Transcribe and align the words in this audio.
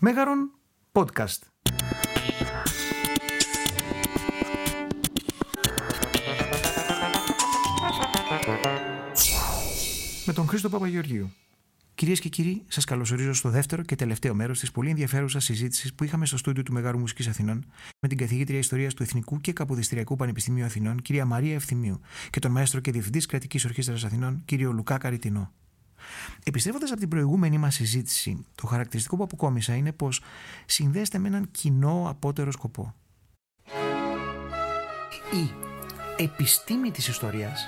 Μέγαρον 0.00 0.50
Podcast. 0.92 1.38
Με 10.26 10.32
τον 10.32 10.46
Χρήστο 10.46 10.68
Παπαγεωργίου. 10.68 11.32
Κυρίες 11.94 12.20
και 12.20 12.28
κύριοι, 12.28 12.62
σας 12.68 12.84
καλωσορίζω 12.84 13.32
στο 13.32 13.48
δεύτερο 13.50 13.82
και 13.82 13.96
τελευταίο 13.96 14.34
μέρος 14.34 14.58
της 14.58 14.70
πολύ 14.70 14.90
ενδιαφέρουσας 14.90 15.44
συζήτησης 15.44 15.94
που 15.94 16.04
είχαμε 16.04 16.26
στο 16.26 16.36
στούντιο 16.36 16.62
του 16.62 16.72
Μεγάρου 16.72 16.98
Μουσικής 16.98 17.28
Αθηνών 17.28 17.64
με 18.00 18.08
την 18.08 18.18
καθηγήτρια 18.18 18.58
Ιστορίας 18.58 18.94
του 18.94 19.02
Εθνικού 19.02 19.40
και 19.40 19.52
Καποδιστριακού 19.52 20.16
Πανεπιστημίου 20.16 20.64
Αθηνών, 20.64 21.02
κυρία 21.02 21.24
Μαρία 21.24 21.54
Ευθυμίου, 21.54 22.00
και 22.30 22.38
τον 22.38 22.50
μαέστρο 22.50 22.80
και 22.80 22.92
διευθυντής 22.92 23.26
Κρατικής 23.26 23.64
Ορχήστρας 23.64 24.04
Αθηνών, 24.04 24.42
κύριο 24.44 24.72
Λουκά 24.72 24.98
Καριτινό. 24.98 25.52
Επιστρέφοντας 26.44 26.90
από 26.90 27.00
την 27.00 27.08
προηγούμενη 27.08 27.58
μας 27.58 27.74
συζήτηση, 27.74 28.46
το 28.54 28.66
χαρακτηριστικό 28.66 29.16
που 29.16 29.22
αποκόμισα 29.22 29.74
είναι 29.74 29.92
πως 29.92 30.22
συνδέεται 30.66 31.18
με 31.18 31.28
έναν 31.28 31.48
κοινό 31.50 32.06
απότερο 32.08 32.50
σκοπό. 32.50 32.94
Η 35.32 35.50
επιστήμη 36.16 36.90
της 36.90 37.08
ιστορίας 37.08 37.66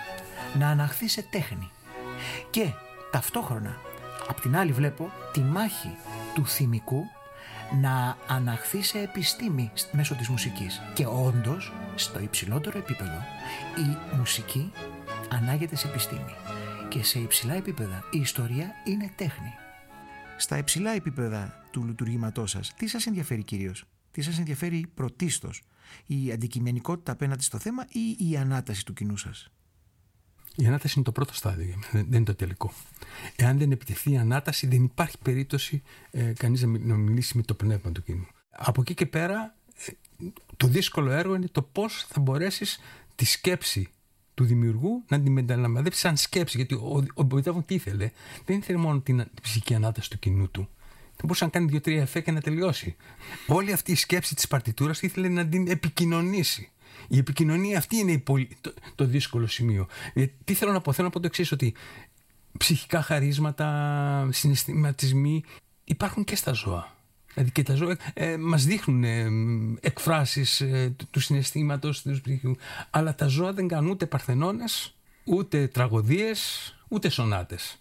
να 0.58 0.69
αναχθεί 0.69 1.08
σε 1.08 1.22
τέχνη. 1.22 1.70
Και 2.50 2.72
ταυτόχρονα 3.10 3.80
απ' 4.28 4.41
την 4.41 4.56
άλλη 4.56 4.72
βλέπω 4.72 5.12
τη 5.33 5.41
μάχη 5.41 5.97
του 6.34 6.47
θυμικού 6.47 7.05
να 7.80 8.16
αναχθεί 8.27 8.83
σε 8.83 8.98
επιστήμη 8.98 9.72
μέσω 9.92 10.14
της 10.14 10.28
μουσικής. 10.28 10.80
Και 10.94 11.06
όντως 11.06 11.72
στο 11.94 12.20
υψηλότερο 12.20 12.78
επίπεδο 12.78 13.24
η 13.77 14.16
μουσική 14.16 14.72
ανάγεται 15.28 15.77
σε 15.77 15.88
επιστήμη 15.88 16.34
και 16.90 17.02
σε 17.02 17.18
υψηλά 17.18 17.54
επίπεδα 17.54 18.04
η 18.10 18.18
ιστορία 18.18 18.72
είναι 18.84 19.12
τέχνη. 19.16 19.52
Στα 20.36 20.58
υψηλά 20.58 20.90
επίπεδα 20.90 21.64
του 21.70 21.84
λειτουργήματός 21.84 22.50
σας, 22.50 22.74
τι 22.74 22.86
σας 22.86 23.06
ενδιαφέρει 23.06 23.44
κυρίως, 23.44 23.84
τι 24.10 24.22
σας 24.22 24.38
ενδιαφέρει 24.38 24.86
πρωτίστως, 24.94 25.62
η 26.06 26.32
αντικειμενικότητα 26.32 27.12
απέναντι 27.12 27.42
στο 27.42 27.58
θέμα 27.58 27.86
ή 27.88 28.30
η 28.30 28.36
ανάταση 28.36 28.84
του 28.84 28.92
κοινού 28.92 29.16
σας; 29.16 29.50
Η 30.56 30.66
ανάταση 30.66 30.94
είναι 30.97 31.05
το 31.05 31.12
πρώτο 31.12 31.34
στάδιο, 31.34 31.74
δεν 31.92 32.12
είναι 32.12 32.24
το 32.24 32.34
τελικό. 32.34 32.72
Εάν 33.36 33.58
δεν 33.58 33.70
επιτεθεί 33.70 34.12
η 34.12 34.19
ανάταση, 34.19 34.66
δεν 34.66 34.84
υπάρχει 34.84 35.19
περίπτωση 35.19 35.82
ε, 36.10 36.32
κανείς 36.32 36.62
να 36.62 36.97
μιλήσει 36.97 37.36
με 37.36 37.42
το 37.42 37.54
πνεύμα 37.54 37.92
του 37.92 38.02
κοινού. 38.02 38.27
Από 38.50 38.80
εκεί 38.80 38.94
και 38.94 39.06
πέρα, 39.06 39.54
ε, 39.86 39.92
το 40.56 40.66
δύσκολο 40.66 41.10
έργο 41.10 41.34
είναι 41.34 41.48
το 41.48 41.62
πώς 41.62 42.04
θα 42.08 42.20
μπορέσεις 42.20 42.78
τη 43.14 43.25
σκέψη 43.25 43.92
του 44.41 44.46
δημιουργού 44.46 45.05
να 45.08 45.20
την 45.20 45.33
μεταλαμβαδεύσει 45.33 46.00
σαν 46.00 46.16
σκέψη. 46.16 46.56
Γιατί 46.56 46.74
ο, 46.74 47.05
ο, 47.14 47.27
ο 47.44 47.62
τι 47.66 47.74
ήθελε, 47.74 48.10
δεν 48.44 48.58
ήθελε 48.58 48.78
μόνο 48.78 49.00
την, 49.00 49.16
την 49.16 49.42
ψυχική 49.42 49.74
ανάταση 49.74 50.10
του 50.10 50.19
κοινού 50.19 50.50
του. 50.50 50.69
Δεν 51.16 51.22
μπορούσε 51.22 51.44
να 51.44 51.50
κάνει 51.50 51.66
δύο-τρία 51.66 52.00
εφέ 52.00 52.20
και 52.20 52.30
να 52.30 52.41
τελειώσει. 52.41 52.97
Όλη 53.47 53.72
αυτή 53.72 53.92
η 53.92 53.94
σκέψη 53.94 54.34
της 54.34 54.48
παρτιτούρας 54.48 55.02
ήθελε 55.02 55.28
να 55.28 55.47
την 55.47 55.69
επικοινωνήσει. 55.69 56.70
Η 57.08 57.19
επικοινωνία 57.19 57.78
αυτή 57.78 57.97
είναι 57.97 58.12
η 58.12 58.24
το, 58.60 58.74
το, 58.94 59.05
δύσκολο 59.05 59.47
σημείο. 59.47 59.86
Ε, 60.12 60.27
τι 60.44 60.54
θέλω 60.54 60.72
να 60.72 60.80
πω, 60.80 60.92
θέλω 60.92 61.06
να 61.06 61.12
πω 61.12 61.20
το 61.20 61.27
εξής, 61.27 61.52
ότι 61.52 61.75
ψυχικά 62.58 63.02
χαρίσματα, 63.02 64.28
συναισθηματισμοί 64.30 65.44
υπάρχουν 65.84 66.25
και 66.25 66.36
στα 66.36 66.52
ζώα. 66.52 66.97
Δηλαδή 67.34 67.53
και 67.53 67.62
τα 67.62 67.75
ζώα 67.75 67.97
ε, 68.14 68.36
μας 68.36 68.64
δείχνουν 68.64 69.05
ε, 69.05 69.28
εκφράσεις 69.81 70.61
ε, 70.61 70.95
του 71.11 71.20
συναισθήματος, 71.20 72.03
του 72.03 72.20
ψυχικού. 72.22 72.56
Αλλά 72.91 73.14
τα 73.14 73.27
ζώα 73.27 73.53
δεν 73.53 73.69
κάνουν 73.69 73.91
ούτε 73.91 74.06
παρθενώνες, 74.06 74.95
ούτε 75.25 75.67
τραγωδίες, 75.67 76.75
ούτε 76.89 77.09
σονάτες. 77.09 77.81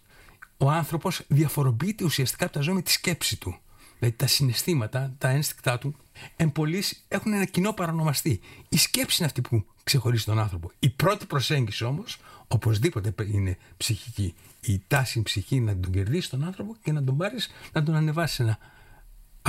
Ο 0.56 0.70
άνθρωπος 0.70 1.22
διαφοροποιείται 1.28 2.04
ουσιαστικά 2.04 2.44
από 2.44 2.54
τα 2.54 2.60
ζώα 2.60 2.74
με 2.74 2.82
τη 2.82 2.90
σκέψη 2.90 3.38
του. 3.40 3.58
Δηλαδή 3.98 4.16
τα 4.16 4.26
συναισθήματα, 4.26 5.14
τα 5.18 5.28
ένστικτά 5.28 5.78
του, 5.78 5.96
εμπολείς 6.36 7.04
έχουν 7.08 7.32
ένα 7.32 7.44
κοινό 7.44 7.72
παρανομαστή. 7.72 8.40
Η 8.68 8.76
σκέψη 8.76 9.16
είναι 9.18 9.26
αυτή 9.26 9.40
που 9.40 9.64
ξεχωρίζει 9.82 10.24
τον 10.24 10.38
άνθρωπο. 10.38 10.70
Η 10.78 10.88
πρώτη 10.88 11.26
προσέγγιση 11.26 11.84
όμως, 11.84 12.18
οπωσδήποτε 12.48 13.14
είναι 13.32 13.58
ψυχική. 13.76 14.34
Η 14.60 14.82
τάση 14.88 15.22
ψυχή 15.22 15.60
να 15.60 15.76
τον 15.76 15.92
κερδίσεις 15.92 16.28
τον 16.28 16.44
άνθρωπο 16.44 16.76
και 16.82 16.92
να 16.92 17.04
τον 17.04 17.16
πάρεις, 17.16 17.50
να 17.72 17.82
τον 17.82 17.94
ανεβάσεις 17.94 18.36
σε 18.36 18.42
ένα 18.42 18.58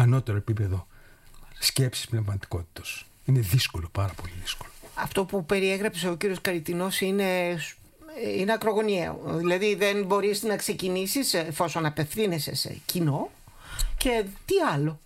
ανώτερο 0.01 0.37
επίπεδο 0.37 0.87
σκέψης 1.59 2.07
πνευματικότητας. 2.07 3.05
Είναι 3.25 3.39
δύσκολο, 3.39 3.89
πάρα 3.91 4.13
πολύ 4.13 4.33
δύσκολο. 4.41 4.69
Αυτό 4.95 5.25
που 5.25 5.45
περιέγραψε 5.45 6.09
ο 6.09 6.15
κύριος 6.15 6.41
Καριτινός 6.41 7.01
είναι, 7.01 7.57
είναι 8.37 8.53
ακρογωνιαίο. 8.53 9.21
Δηλαδή 9.25 9.75
δεν 9.75 10.05
μπορείς 10.05 10.43
να 10.43 10.55
ξεκινήσεις 10.55 11.33
εφόσον 11.33 11.85
απευθύνεσαι 11.85 12.55
σε 12.55 12.77
κοινό 12.85 13.31
και 13.97 14.25
τι 14.45 14.55
άλλο; 14.73 14.99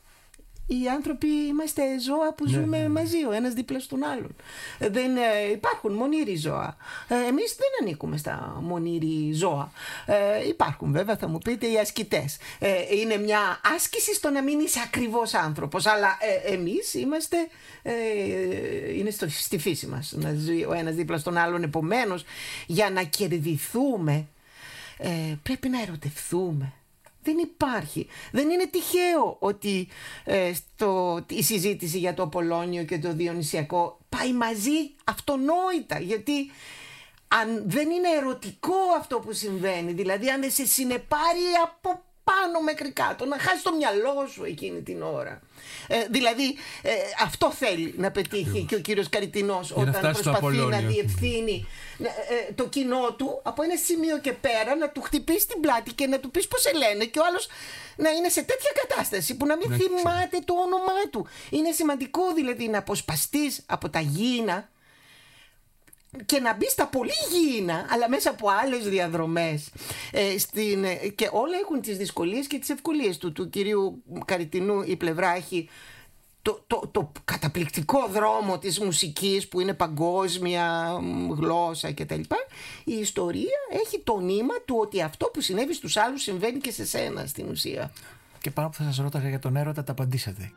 Οι 0.68 0.88
άνθρωποι 0.96 1.28
είμαστε 1.28 1.82
ζώα 2.00 2.34
που 2.34 2.46
ναι, 2.46 2.52
ζούμε 2.52 2.78
ναι, 2.78 2.84
ναι. 2.84 2.90
μαζί 2.90 3.26
ο 3.26 3.32
ένας 3.32 3.54
δίπλα 3.54 3.80
στον 3.80 4.04
άλλον. 4.04 4.36
Δεν 4.80 5.18
ε, 5.18 5.52
υπάρχουν 5.52 5.94
μονήρι 5.94 6.36
ζώα. 6.36 6.78
Ε, 7.08 7.16
εμείς 7.16 7.56
δεν 7.56 7.68
ανήκουμε 7.82 8.18
στα 8.18 8.60
μονήρι 8.62 9.34
ζώα. 9.34 9.72
Ε, 10.06 10.48
υπάρχουν 10.48 10.92
βέβαια 10.92 11.18
θα 11.18 11.28
μου 11.28 11.38
πείτε 11.38 11.68
οι 11.68 11.78
ασκητές. 11.78 12.38
Ε, 12.60 12.96
είναι 12.96 13.18
μια 13.18 13.62
άσκηση 13.76 14.14
στο 14.14 14.30
να 14.30 14.44
μην 14.44 14.60
είσαι 14.60 14.80
ακριβώς 14.86 15.34
άνθρωπος 15.34 15.86
αλλά 15.86 16.18
ε, 16.20 16.54
εμείς 16.54 16.94
είμαστε 16.94 17.38
είναι 18.96 19.10
στο, 19.10 19.30
στη 19.30 19.58
φύση 19.58 19.88
μας 19.88 20.14
να 20.16 20.34
ζει 20.34 20.66
ο 20.66 20.74
ένας 20.74 20.96
δίπλα 20.96 21.18
στον 21.18 21.38
άλλον. 21.38 21.64
Επομένως 21.64 22.24
για 22.66 22.90
να 22.90 23.04
κερδιθούμε 23.04 24.28
πρέπει 25.44 25.70
να 25.70 25.82
ερωτευθούμε 25.82 26.74
δεν 27.26 27.38
υπάρχει. 27.38 28.08
Δεν 28.32 28.50
είναι 28.50 28.68
τυχαίο 28.68 29.38
ότι 29.40 29.88
ε, 30.24 30.54
στο, 30.54 31.22
η 31.30 31.44
συζήτηση 31.44 31.98
για 31.98 32.14
το 32.14 32.28
Πολόνιο 32.28 32.84
και 32.84 33.00
το 33.00 33.14
Διονυσιακό 33.14 34.00
πάει 34.10 34.34
μαζί 34.34 34.96
αυτονόητα. 35.04 36.00
Γιατί 36.00 36.52
αν 37.28 37.64
δεν 37.66 37.90
είναι 37.90 38.10
ερωτικό 38.18 38.76
αυτό 38.98 39.20
που 39.20 39.34
συμβαίνει, 39.34 39.92
δηλαδή 39.92 40.30
αν 40.30 40.42
δεν 40.42 40.52
σε 40.52 40.66
συνεπάρει 40.66 41.46
από 41.64 42.04
πάνω 42.30 42.62
μέχρι 42.64 42.92
κάτω, 42.92 43.26
να 43.26 43.40
χάσει 43.40 43.64
το 43.64 43.74
μυαλό 43.74 44.28
σου 44.34 44.44
εκείνη 44.44 44.82
την 44.82 45.02
ώρα. 45.02 45.42
Ε, 45.88 46.06
δηλαδή 46.10 46.48
ε, 46.82 46.92
αυτό 47.24 47.52
θέλει 47.52 47.94
να 47.98 48.12
πετύχει 48.12 48.66
και 48.70 48.76
ο 48.76 48.80
κύριος 48.80 49.10
Καριτινός 49.10 49.72
όταν 49.72 50.02
προσπαθεί 50.02 50.56
να 50.56 50.80
διευθύνει 50.80 51.68
ε, 52.00 52.54
το 52.54 52.68
κοινό 52.68 53.14
του 53.18 53.40
από 53.44 53.64
ένα 53.64 53.76
σημείο 53.76 54.20
και 54.20 54.34
πέρα 54.34 54.76
να 54.76 54.90
του 54.90 55.02
χτυπήσει 55.02 55.48
την 55.48 55.60
πλάτη 55.60 55.94
και 55.94 56.08
να 56.08 56.20
του 56.20 56.32
πεις 56.32 56.48
πως 56.48 56.62
σε 56.62 56.72
λένε 56.74 57.06
και 57.06 57.20
ο 57.20 57.24
άλλος 57.28 57.48
να 57.96 58.10
είναι 58.10 58.30
σε 58.30 58.42
τέτοια 58.44 58.72
κατάσταση 58.82 59.38
που 59.38 59.46
να 59.46 59.56
μην 59.58 59.68
θυμάται 59.68 60.40
το 60.46 60.54
όνομά 60.54 61.02
του. 61.12 61.28
Είναι 61.50 61.72
σημαντικό 61.72 62.34
δηλαδή 62.34 62.68
να 62.68 62.78
αποσπαστείς 62.78 63.64
από 63.66 63.90
τα 63.90 64.00
γήινα 64.00 64.70
και 66.26 66.40
να 66.40 66.56
μπει 66.56 66.70
στα 66.70 66.88
πολύ 66.88 67.12
γήινα, 67.32 67.86
αλλά 67.90 68.10
μέσα 68.10 68.30
από 68.30 68.48
άλλες 68.64 68.88
διαδρομές. 68.88 69.70
Ε, 70.12 70.38
στην, 70.38 70.84
ε, 70.84 70.96
και 70.96 71.30
όλα 71.32 71.58
έχουν 71.64 71.82
τις 71.82 71.98
δυσκολίες 71.98 72.48
και 72.48 72.60
τις 72.60 72.70
ευκολίες 72.70 73.18
του. 73.18 73.32
Του 73.32 73.50
κυρίου 73.50 74.04
Καριτινού 74.26 74.82
η 74.82 74.96
πλευρά 74.96 75.36
έχει 75.36 75.70
το, 76.42 76.64
το, 76.68 76.90
το 76.92 77.12
καταπληκτικό 77.26 78.08
δρόμο 78.08 78.58
της 78.58 78.80
μουσικής 78.80 79.48
που 79.48 79.60
είναι 79.60 79.74
παγκόσμια 79.74 80.98
γλώσσα 81.38 81.94
κτλ. 81.94 82.22
Η 82.84 82.94
ιστορία 82.94 83.60
έχει 83.86 84.02
το 84.04 84.20
νήμα 84.20 84.54
του 84.66 84.76
ότι 84.80 85.02
αυτό 85.02 85.26
που 85.26 85.42
συνέβη 85.42 85.74
στους 85.74 85.98
άλλους 85.98 86.22
συμβαίνει 86.22 86.60
και 86.60 86.72
σε 86.72 86.86
σένα 86.86 87.26
στην 87.26 87.50
ουσία. 87.50 87.92
Και 88.42 88.52
πάνω 88.52 88.70
που 88.70 88.76
θα 88.76 88.84
σας 88.84 88.98
ρώταγα 88.98 89.30
για 89.30 89.40
τον 89.40 89.56
έρωτα 89.56 89.84
τα 89.84 89.92
απαντήσατε. 89.92 90.52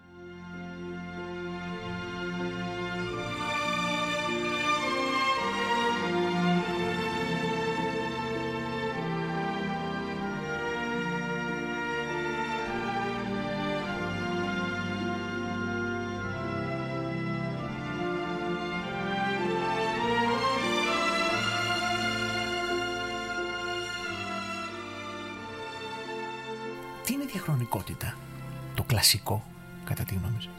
Το 29.08 29.16
κλασικό, 29.16 29.44
κατά 29.84 30.04
τη 30.04 30.14
γνώμη 30.14 30.42
σας. 30.42 30.52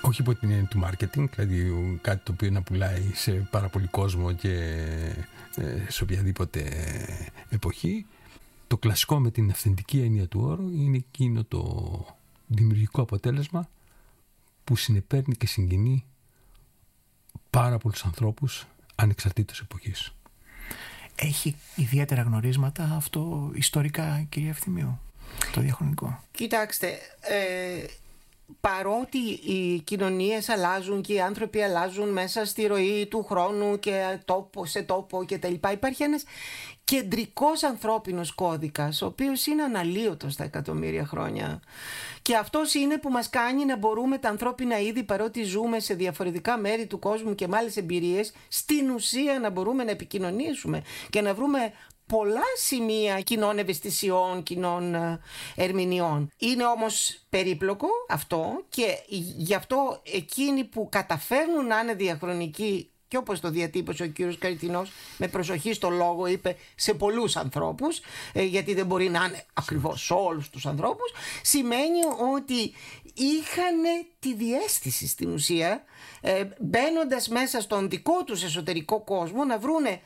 Όχι 0.00 0.20
από 0.20 0.34
την 0.34 0.50
έννοια 0.50 0.66
του 0.66 0.80
marketing, 0.84 1.28
δηλαδή 1.34 1.98
κάτι 2.02 2.20
το 2.24 2.32
οποίο 2.32 2.50
να 2.50 2.62
πουλάει 2.62 3.10
σε 3.14 3.32
πάρα 3.32 3.68
πολύ 3.68 3.86
κόσμο 3.86 4.32
και 4.32 4.52
ε, 5.56 5.84
σε 5.88 6.02
οποιαδήποτε 6.02 6.62
εποχή. 7.48 8.06
Το 8.66 8.78
κλασικό 8.78 9.18
με 9.18 9.30
την 9.30 9.50
αυθεντική 9.50 10.00
έννοια 10.00 10.28
του 10.28 10.40
όρου 10.40 10.68
είναι 10.68 10.96
εκείνο 10.96 11.44
το 11.44 12.16
δημιουργικό 12.46 13.02
αποτέλεσμα 13.02 13.68
που 14.64 14.76
συνεπέρνει 14.76 15.34
και 15.34 15.46
συγκινεί 15.46 16.04
πάρα 17.50 17.78
πολλούς 17.78 18.04
ανθρώπους 18.04 18.66
ανεξαρτήτως 18.94 19.60
εποχής. 19.60 20.14
Έχει 21.14 21.56
ιδιαίτερα 21.76 22.22
γνωρίσματα 22.22 22.84
αυτό 22.84 23.50
ιστορικά, 23.54 24.26
κυρία 24.28 24.48
Ευθυμίου; 24.48 24.98
Το 25.52 25.60
διαχρονικό. 25.60 26.20
Κοιτάξτε, 26.30 26.98
ε, 27.20 27.84
παρότι 28.60 29.18
οι 29.18 29.80
κοινωνίες 29.84 30.48
αλλάζουν 30.48 31.02
και 31.02 31.12
οι 31.12 31.20
άνθρωποι 31.20 31.62
αλλάζουν 31.62 32.08
μέσα 32.08 32.44
στη 32.44 32.66
ροή 32.66 33.06
του 33.10 33.24
χρόνου 33.24 33.78
και 33.78 34.18
τόπο 34.24 34.66
σε 34.66 34.82
τόπο 34.82 35.24
και 35.24 35.38
τα 35.38 35.48
λοιπά, 35.48 35.72
υπάρχει 35.72 36.02
ένας 36.02 36.24
κεντρικός 36.84 37.62
ανθρώπινος 37.62 38.34
κώδικας, 38.34 39.02
ο 39.02 39.06
οποίος 39.06 39.46
είναι 39.46 39.62
αναλύωτος 39.62 40.32
στα 40.32 40.44
εκατομμύρια 40.44 41.06
χρόνια. 41.06 41.60
Και 42.22 42.36
αυτός 42.36 42.74
είναι 42.74 42.98
που 42.98 43.10
μας 43.10 43.30
κάνει 43.30 43.64
να 43.64 43.76
μπορούμε 43.76 44.18
τα 44.18 44.28
ανθρώπινα 44.28 44.80
είδη, 44.80 45.02
παρότι 45.02 45.42
ζούμε 45.42 45.80
σε 45.80 45.94
διαφορετικά 45.94 46.58
μέρη 46.58 46.86
του 46.86 46.98
κόσμου 46.98 47.34
και 47.34 47.48
με 47.48 47.56
άλλες 47.56 47.76
εμπειρίες, 47.76 48.32
στην 48.48 48.90
ουσία 48.90 49.38
να 49.38 49.50
μπορούμε 49.50 49.84
να 49.84 49.90
επικοινωνήσουμε 49.90 50.82
και 51.10 51.20
να 51.20 51.34
βρούμε 51.34 51.72
πολλά 52.06 52.44
σημεία 52.56 53.20
κοινών 53.20 53.58
ευαισθησιών, 53.58 54.42
κοινών 54.42 54.94
ε, 54.94 55.20
ερμηνεών. 55.56 56.30
Είναι 56.38 56.66
όμως 56.66 57.20
περίπλοκο 57.28 57.88
αυτό 58.08 58.64
και 58.68 58.98
γι' 59.36 59.54
αυτό 59.54 60.00
εκείνοι 60.12 60.64
που 60.64 60.88
καταφέρνουν 60.90 61.66
να 61.66 61.78
είναι 61.78 61.94
διαχρονικοί 61.94 62.90
και 63.08 63.16
όπως 63.16 63.40
το 63.40 63.50
διατύπωσε 63.50 64.02
ο 64.02 64.06
κύριος 64.06 64.38
Καριτινός 64.38 64.92
με 65.18 65.28
προσοχή 65.28 65.72
στο 65.72 65.90
λόγο 65.90 66.26
είπε 66.26 66.56
σε 66.74 66.94
πολλούς 66.94 67.36
ανθρώπους 67.36 68.00
ε, 68.32 68.42
γιατί 68.42 68.74
δεν 68.74 68.86
μπορεί 68.86 69.08
να 69.08 69.24
είναι 69.24 69.44
ακριβώς 69.54 70.04
σε 70.04 70.12
όλους 70.12 70.50
τους 70.50 70.66
ανθρώπους 70.66 71.12
σημαίνει 71.42 72.00
ότι 72.34 72.74
είχαν 73.14 74.06
τη 74.18 74.34
διέστηση 74.34 75.06
στην 75.06 75.32
ουσία 75.32 75.84
ε, 76.20 76.44
μπαίνοντας 76.58 77.28
μέσα 77.28 77.60
στον 77.60 77.88
δικό 77.88 78.24
τους 78.24 78.42
εσωτερικό 78.42 79.00
κόσμο 79.00 79.44
να 79.44 79.58
βρούνε 79.58 80.00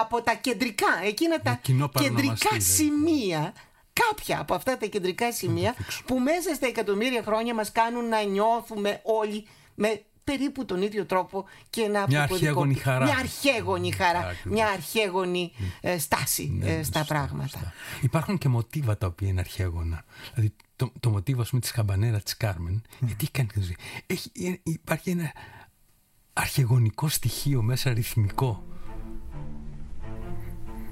από 0.00 0.22
τα 0.22 0.34
κεντρικά, 0.34 1.00
εκείνα 1.04 1.40
τα 1.40 1.60
κεντρικά 2.00 2.60
σημεία. 2.60 3.52
Κάποια 4.12 4.40
από 4.40 4.54
αυτά 4.54 4.76
τα 4.76 4.86
κεντρικά 4.86 5.32
σημεία 5.32 5.74
που 6.06 6.18
μέσα 6.18 6.54
στα 6.54 6.66
εκατομμύρια 6.66 7.22
χρόνια 7.22 7.54
μας 7.54 7.72
κάνουν 7.72 8.08
να 8.08 8.22
νιώθουμε 8.22 9.00
όλοι 9.02 9.46
με 9.74 10.02
περίπου 10.24 10.64
τον 10.64 10.82
ίδιο 10.82 11.04
τρόπο 11.04 11.44
και 11.70 11.88
να 11.88 12.04
μια 12.08 12.22
αρχαίγονη 12.22 12.74
χαρά. 12.74 13.04
Μια 13.04 13.16
αρχαίγονη 13.16 13.92
χαρά, 13.92 14.34
μια 14.44 14.66
αρχαίγονη 14.66 15.52
ε, 15.80 15.98
στάση 15.98 16.52
ναι, 16.58 16.70
ε, 16.70 16.82
στα 16.82 17.04
πράγματα. 17.04 17.72
Υπάρχουν 18.02 18.38
και 18.38 18.48
μοτίβα 18.48 18.96
τα 18.96 19.06
οποία 19.06 19.28
είναι 19.28 19.40
αρχαίγωνα. 19.40 20.04
Δηλαδή 20.34 20.54
το, 20.76 20.92
το 21.00 21.10
μοτίβο 21.10 21.42
πούμε, 21.42 21.60
της 21.60 21.70
καμπανέρα 21.70 22.20
της 22.20 22.36
Κάρμεν, 22.36 22.82
γιατί 23.00 23.24
έχει 23.24 23.30
κάνει 23.30 23.76
έχει, 24.06 24.60
υπάρχει 24.62 25.10
ένα 25.10 25.32
αρχαιγονικό 26.32 27.08
στοιχείο 27.08 27.62
μέσα 27.62 27.92
ρυθμικό 27.92 28.64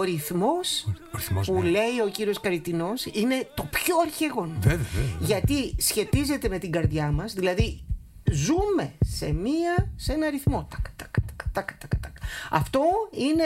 ο 0.00 0.02
ρυθμός, 0.02 0.86
που 1.46 1.62
ναι. 1.62 1.68
λέει 1.68 2.00
ο 2.04 2.08
κύριος 2.12 2.40
Καριτινός 2.40 3.04
είναι 3.04 3.48
το 3.54 3.68
πιο 3.70 3.98
αρχαίγωνο. 4.02 4.58
Γιατί 5.18 5.74
σχετίζεται 5.78 6.48
με 6.48 6.58
την 6.58 6.72
καρδιά 6.72 7.10
μας, 7.10 7.32
δηλαδή 7.32 7.80
ζούμε 8.32 8.92
σε, 9.06 9.32
μία, 9.32 9.92
σε 9.96 10.12
ένα 10.12 10.30
ρυθμό. 10.30 10.68
Αυτό 12.50 12.82
είναι 13.10 13.44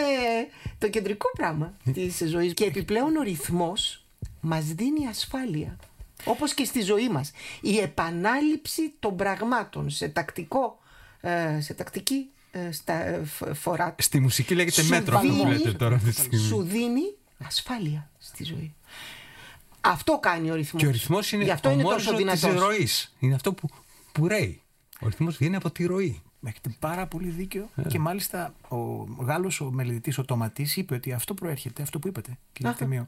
το 0.78 0.88
κεντρικό 0.88 1.30
πράγμα 1.36 1.72
ναι. 1.84 1.92
της 1.92 2.22
ζωής. 2.26 2.54
Και 2.54 2.64
επιπλέον 2.64 3.16
ο 3.16 3.22
ρυθμός 3.22 4.04
μας 4.40 4.64
δίνει 4.64 5.06
ασφάλεια. 5.06 5.76
Όπως 6.24 6.54
και 6.54 6.64
στη 6.64 6.80
ζωή 6.80 7.08
μας. 7.08 7.30
Η 7.60 7.78
επανάληψη 7.78 8.92
των 8.98 9.16
πραγμάτων 9.16 9.90
σε 9.90 10.08
τακτικό 10.08 10.78
ε, 11.26 11.60
σε 11.60 11.74
τακτική 11.74 12.26
ε, 12.50 12.72
στα, 12.72 12.92
ε, 12.92 13.24
φορά. 13.54 13.94
Στη 13.98 14.20
μουσική 14.20 14.54
λέγεται 14.54 14.82
μέτρο 14.82 15.16
αυτό 15.16 15.32
που 15.32 15.46
λέτε 15.46 15.72
τώρα 15.72 15.94
αυτή 15.94 16.08
τη 16.10 16.20
στιγμή. 16.20 16.38
Σου 16.38 16.62
δίνει 16.62 17.14
ασφάλεια 17.44 18.10
στη 18.18 18.44
ζωή. 18.44 18.74
Αυτό 19.80 20.18
κάνει 20.18 20.50
ο 20.50 20.54
ρυθμός. 20.54 20.82
Και 20.82 20.88
ο 20.88 20.90
ρυθμός 20.90 21.32
είναι 21.32 21.50
αυτό 21.50 21.68
ο 21.68 21.72
είναι 21.72 21.82
τόσο 21.82 22.14
της 22.14 22.42
ροής. 22.42 23.14
Είναι 23.18 23.34
αυτό 23.34 23.52
που, 23.52 23.68
που 24.12 24.28
ρέει. 24.28 24.62
Ο 25.00 25.06
ρυθμός 25.06 25.36
βγαίνει 25.36 25.56
από 25.56 25.70
τη 25.70 25.84
ροή. 25.84 26.22
Έχετε 26.46 26.76
πάρα 26.78 27.06
πολύ 27.06 27.28
δίκιο. 27.28 27.68
Yeah. 27.76 27.86
Και 27.88 27.98
μάλιστα 27.98 28.54
ο 28.68 28.76
Γάλλος 29.18 29.60
ο 29.60 29.70
μελετητής, 29.70 30.18
ο 30.18 30.24
Τοματή, 30.24 30.68
είπε 30.74 30.94
ότι 30.94 31.12
αυτό 31.12 31.34
προέρχεται, 31.34 31.82
αυτό 31.82 31.98
που 31.98 32.08
είπατε, 32.08 32.38
κύριε 32.52 32.72
Θεμείο, 32.72 33.06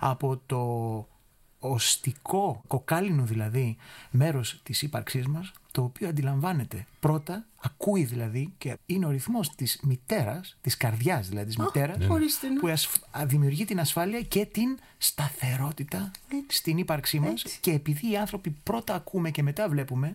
από 0.00 0.40
το 0.46 1.08
οστικό, 1.58 2.62
κοκάλινο 2.66 3.24
δηλαδή, 3.24 3.76
μέρος 4.10 4.60
της 4.62 4.82
ύπαρξής 4.82 5.26
μας, 5.26 5.52
το 5.70 5.82
οποίο 5.82 6.08
αντιλαμβάνεται 6.08 6.86
πρώτα, 7.00 7.44
ακούει 7.60 8.04
δηλαδή 8.04 8.52
και 8.58 8.78
είναι 8.86 9.06
ο 9.06 9.10
ρυθμός 9.10 9.54
της 9.54 9.80
μητέρας, 9.82 10.56
της 10.60 10.76
καρδιάς 10.76 11.28
δηλαδή 11.28 11.46
της 11.46 11.56
μητέρας, 11.56 11.96
ναι. 11.98 12.06
που 12.06 12.68
δημιουργεί 13.26 13.64
την 13.64 13.80
ασφάλεια 13.80 14.20
και 14.20 14.46
την 14.46 14.78
σταθερότητα 14.98 16.10
στην 16.46 16.78
ύπαρξή 16.78 17.20
μας 17.20 17.42
και 17.60 17.70
επειδή 17.70 18.10
οι 18.10 18.16
άνθρωποι 18.16 18.50
πρώτα 18.50 18.94
ακούμε 18.94 19.30
και 19.30 19.42
μετά 19.42 19.68
βλέπουμε 19.68 20.14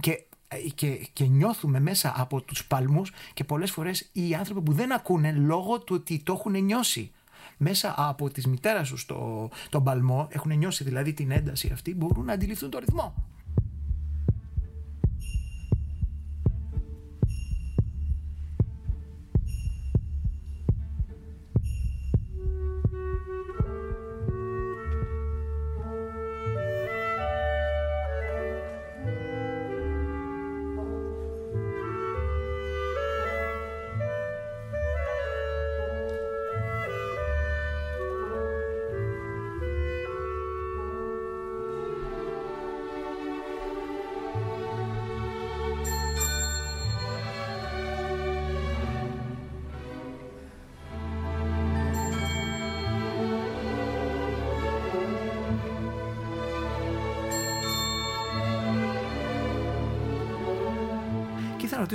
και 0.00 0.26
και, 0.74 1.08
και 1.12 1.24
νιώθουμε 1.24 1.80
μέσα 1.80 2.14
από 2.16 2.40
τους 2.40 2.66
παλμούς 2.66 3.12
και 3.34 3.44
πολλές 3.44 3.70
φορές 3.70 4.08
οι 4.12 4.34
άνθρωποι 4.34 4.60
που 4.60 4.72
δεν 4.72 4.92
ακούνε 4.92 5.32
λόγω 5.32 5.78
του 5.78 5.94
ότι 5.98 6.22
το 6.24 6.32
έχουν 6.32 6.64
νιώσει 6.64 7.12
μέσα 7.56 7.94
από 7.96 8.30
τις 8.30 8.46
μητέρας 8.46 8.88
σου 8.88 8.96
στο, 8.96 9.50
τον 9.68 9.84
παλμό, 9.84 10.28
έχουν 10.30 10.58
νιώσει 10.58 10.84
δηλαδή 10.84 11.12
την 11.12 11.30
ένταση 11.30 11.70
αυτή, 11.72 11.94
μπορούν 11.94 12.24
να 12.24 12.32
αντιληφθούν 12.32 12.70
το 12.70 12.78
ρυθμό. 12.78 13.14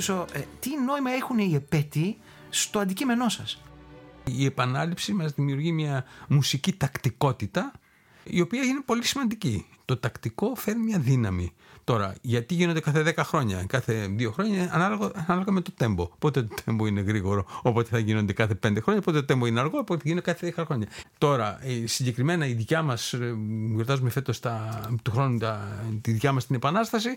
Ρωτήσω, 0.08 0.40
ε, 0.40 0.44
τι 0.60 0.78
νόημα 0.78 1.12
έχουν 1.12 1.38
οι 1.38 1.54
επέτειοι 1.56 2.18
στο 2.50 2.80
αντικείμενό 2.80 3.30
σας; 3.30 3.62
Η 4.26 4.46
επανάληψη 4.46 5.14
μας 5.14 5.32
δημιουργεί 5.32 5.72
μια 5.72 6.06
μουσική 6.28 6.74
τακτικότητα 6.74 7.72
η 8.24 8.42
οποία 8.42 8.64
είναι 8.64 8.82
πολύ 8.86 9.06
σημαντική. 9.06 9.66
Το 9.92 9.98
τακτικό 9.98 10.56
φέρνει 10.56 10.84
μια 10.84 11.00
δύναμη. 11.00 11.54
Τώρα, 11.84 12.16
γιατί 12.22 12.54
γίνονται 12.54 12.80
κάθε 12.80 13.14
10 13.18 13.24
χρόνια, 13.24 13.64
κάθε 13.68 14.16
2 14.18 14.32
χρόνια, 14.32 14.70
ανάλογα, 14.74 15.12
ανάλογα 15.16 15.52
με 15.52 15.62
το 15.62 15.72
τέμπο. 15.78 16.10
Πότε 16.20 16.42
το 16.42 16.56
τέμπο 16.66 16.86
είναι 16.86 17.02
γρήγορο, 17.02 17.46
οπότε 17.62 17.90
θα 17.90 18.00
γίνονται 18.00 18.34
κάθε 18.34 18.60
5 18.64 18.78
χρόνια, 18.82 19.02
πότε 19.02 19.20
το 19.20 19.26
τέμπο 19.26 19.46
είναι 19.46 19.60
αργό, 19.60 19.78
οπότε 19.78 20.02
γίνονται 20.06 20.32
κάθε 20.32 20.54
10 20.58 20.64
χρόνια. 20.66 20.88
Τώρα, 21.18 21.60
συγκεκριμένα 21.84 22.46
η 22.46 22.54
δικιά 22.54 22.82
μας, 22.82 23.14
ε, 23.14 23.36
γιορτάζουμε 23.74 24.10
φέτος 24.10 24.40
του 25.04 25.12
χρόνου 25.12 25.38
τη 26.02 26.12
δικιά 26.12 26.32
μας 26.32 26.46
την 26.46 26.56
Επανάσταση. 26.56 27.16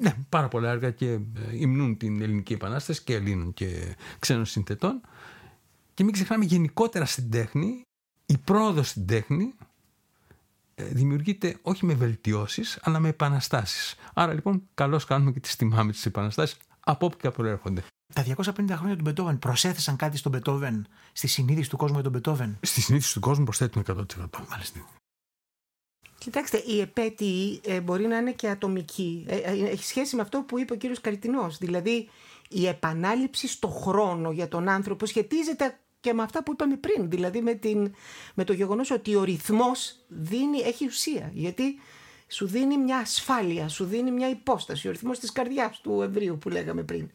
Ναι, 0.00 0.14
πάρα 0.28 0.48
πολλά 0.48 0.70
έργα 0.70 0.90
και 0.90 1.10
ε, 1.10 1.18
υμνούν 1.52 1.96
την 1.96 2.22
ελληνική 2.22 2.52
Επανάσταση 2.52 3.02
και 3.02 3.14
Ελλήνων 3.14 3.54
και 3.54 3.96
ξένων 4.18 4.44
συνθετών. 4.44 5.00
Και 5.94 6.04
μην 6.04 6.12
ξεχνάμε 6.12 6.44
γενικότερα 6.44 7.04
στην 7.04 7.30
τέχνη, 7.30 7.82
η 8.26 8.38
πρόοδος 8.38 8.88
στην 8.88 9.06
τέχνη 9.06 9.44
ε, 9.44 9.71
δημιουργείται 10.82 11.56
όχι 11.62 11.86
με 11.86 11.94
βελτιώσεις, 11.94 12.78
αλλά 12.82 12.98
με 12.98 13.08
επαναστάσεις. 13.08 13.96
Άρα 14.14 14.32
λοιπόν 14.32 14.62
καλώς 14.74 15.04
κάνουμε 15.04 15.32
και 15.32 15.40
τις 15.40 15.56
τιμάμε 15.56 15.92
τις 15.92 16.06
επαναστάσεις 16.06 16.56
από 16.80 17.06
όπου 17.06 17.16
και 17.16 17.30
προέρχονται. 17.30 17.84
Τα 18.14 18.22
250 18.22 18.70
χρόνια 18.70 18.96
του 18.96 19.02
Μπετόβεν 19.02 19.38
προσέθεσαν 19.38 19.96
κάτι 19.96 20.16
στον 20.16 20.32
Μπετόβεν, 20.32 20.86
στη 21.12 21.26
συνείδηση 21.26 21.70
του 21.70 21.76
κόσμου 21.76 21.94
για 21.94 22.02
τον 22.02 22.12
Μπετόβεν; 22.12 22.58
Στη 22.62 22.80
συνείδηση 22.80 23.14
του 23.14 23.20
κόσμου 23.20 23.44
προσθέτουμε 23.44 23.84
100%. 23.88 24.04
Μάλιστα. 24.48 24.80
Κοιτάξτε, 26.18 26.62
η 26.66 26.80
επέτειη 26.80 27.60
ε, 27.64 27.80
μπορεί 27.80 28.06
να 28.06 28.16
είναι 28.16 28.32
και 28.32 28.48
ατομική. 28.48 29.24
Ε, 29.28 29.36
ε, 29.36 29.66
έχει 29.66 29.84
σχέση 29.84 30.16
με 30.16 30.22
αυτό 30.22 30.40
που 30.42 30.58
είπε 30.58 30.72
ο 30.72 30.76
κύριος 30.76 31.00
Καριτινός. 31.00 31.58
Δηλαδή, 31.58 32.08
η 32.48 32.66
επανάληψη 32.66 33.48
στο 33.48 33.68
χρόνο 33.68 34.30
για 34.30 34.48
τον 34.48 34.68
άνθρωπο 34.68 35.06
σχετίζεται 35.06 35.78
και 36.02 36.12
με 36.12 36.22
αυτά 36.22 36.42
που 36.42 36.52
είπαμε 36.52 36.76
πριν. 36.76 37.10
Δηλαδή, 37.10 37.40
με, 37.40 37.54
την, 37.54 37.94
με 38.34 38.44
το 38.44 38.52
γεγονός 38.52 38.90
ότι 38.90 39.14
ο 39.14 39.24
ρυθμός 39.24 40.04
δίνει, 40.08 40.58
έχει 40.58 40.86
ουσία. 40.86 41.30
Γιατί 41.34 41.80
σου 42.28 42.46
δίνει 42.46 42.78
μια 42.78 42.98
ασφάλεια, 42.98 43.68
σου 43.68 43.84
δίνει 43.84 44.10
μια 44.10 44.28
υπόσταση, 44.28 44.88
ο 44.88 44.90
ρυθμός 44.90 45.18
της 45.18 45.32
καρδιάς 45.32 45.80
του 45.80 46.02
ευρείου 46.02 46.38
που 46.38 46.48
λέγαμε 46.48 46.82
πριν. 46.82 47.10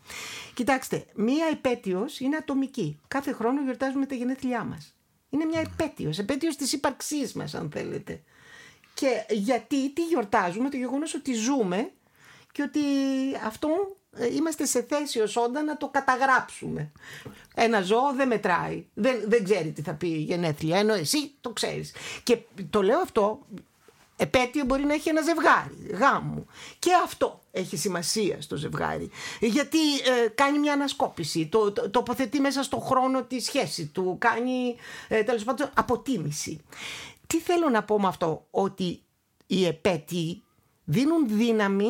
Κοιτάξτε, 0.53 1.06
μία 1.15 1.46
επέτειος 1.51 2.20
είναι 2.20 2.36
ατομική. 2.36 3.00
Κάθε 3.08 3.32
χρόνο 3.32 3.62
γιορτάζουμε 3.62 4.06
τα 4.06 4.15
γενέθλιά 4.15 4.63
μας. 4.63 4.96
Είναι 5.29 5.46
μια 5.46 5.60
επέτειος, 5.60 6.17
επέτειος 6.17 6.56
της 6.56 6.74
ύπαρξής 6.74 7.34
μας 7.34 7.56
αν 7.56 7.70
θέλετε. 7.72 8.22
Και 8.94 9.25
γιατί, 9.29 9.94
τι 9.94 10.06
γιορτάζουμε, 10.06 10.70
το 10.70 10.77
γεγονός 10.77 11.13
ότι 11.13 11.34
ζούμε 11.34 11.91
και 12.51 12.62
ότι 12.62 12.79
αυτό 13.46 13.70
ε, 13.70 13.97
είμαστε 14.35 14.65
σε 14.65 14.83
θέση 14.83 15.19
ως 15.19 15.35
όντα 15.35 15.61
να 15.63 15.77
το 15.77 15.87
καταγράψουμε. 15.87 16.91
Ένα 17.55 17.81
ζώο 17.81 18.13
δεν 18.15 18.27
μετράει, 18.27 18.85
δεν, 18.93 19.23
δεν 19.27 19.43
ξέρει 19.43 19.71
τι 19.71 19.81
θα 19.81 19.93
πει 19.93 20.07
η 20.07 20.21
γενέθλια, 20.21 20.77
ενώ 20.77 20.93
εσύ 20.93 21.31
το 21.41 21.49
ξέρεις. 21.49 21.93
Και 22.23 22.37
το 22.69 22.81
λέω 22.81 22.99
αυτό, 22.99 23.45
επέτειο 24.17 24.65
μπορεί 24.65 24.83
να 24.85 24.93
έχει 24.93 25.09
ένα 25.09 25.21
ζευγάρι, 25.21 25.97
γάμου. 25.99 26.45
Και 26.79 26.89
αυτό 27.03 27.41
έχει 27.51 27.77
σημασία 27.77 28.41
στο 28.41 28.55
ζευγάρι. 28.55 29.09
Γιατί 29.39 29.77
ε, 30.23 30.27
κάνει 30.27 30.59
μια 30.59 30.73
ανασκόπηση, 30.73 31.47
το, 31.47 31.71
το, 31.71 31.89
τοποθετεί 31.89 32.39
μέσα 32.39 32.63
στο 32.63 32.77
χρόνο 32.77 33.23
τη 33.23 33.39
σχέση 33.39 33.85
του, 33.85 34.15
κάνει 34.19 34.75
ε, 35.07 35.23
τέλος 35.23 35.43
πάντων 35.43 35.69
αποτίμηση. 35.73 36.61
Τι 37.27 37.39
θέλω 37.39 37.69
να 37.69 37.83
πω 37.83 37.99
με 37.99 38.07
αυτό, 38.07 38.47
ότι 38.51 39.01
οι 39.47 39.65
επέτειοι 39.65 40.43
δίνουν 40.83 41.27
δύναμη 41.27 41.89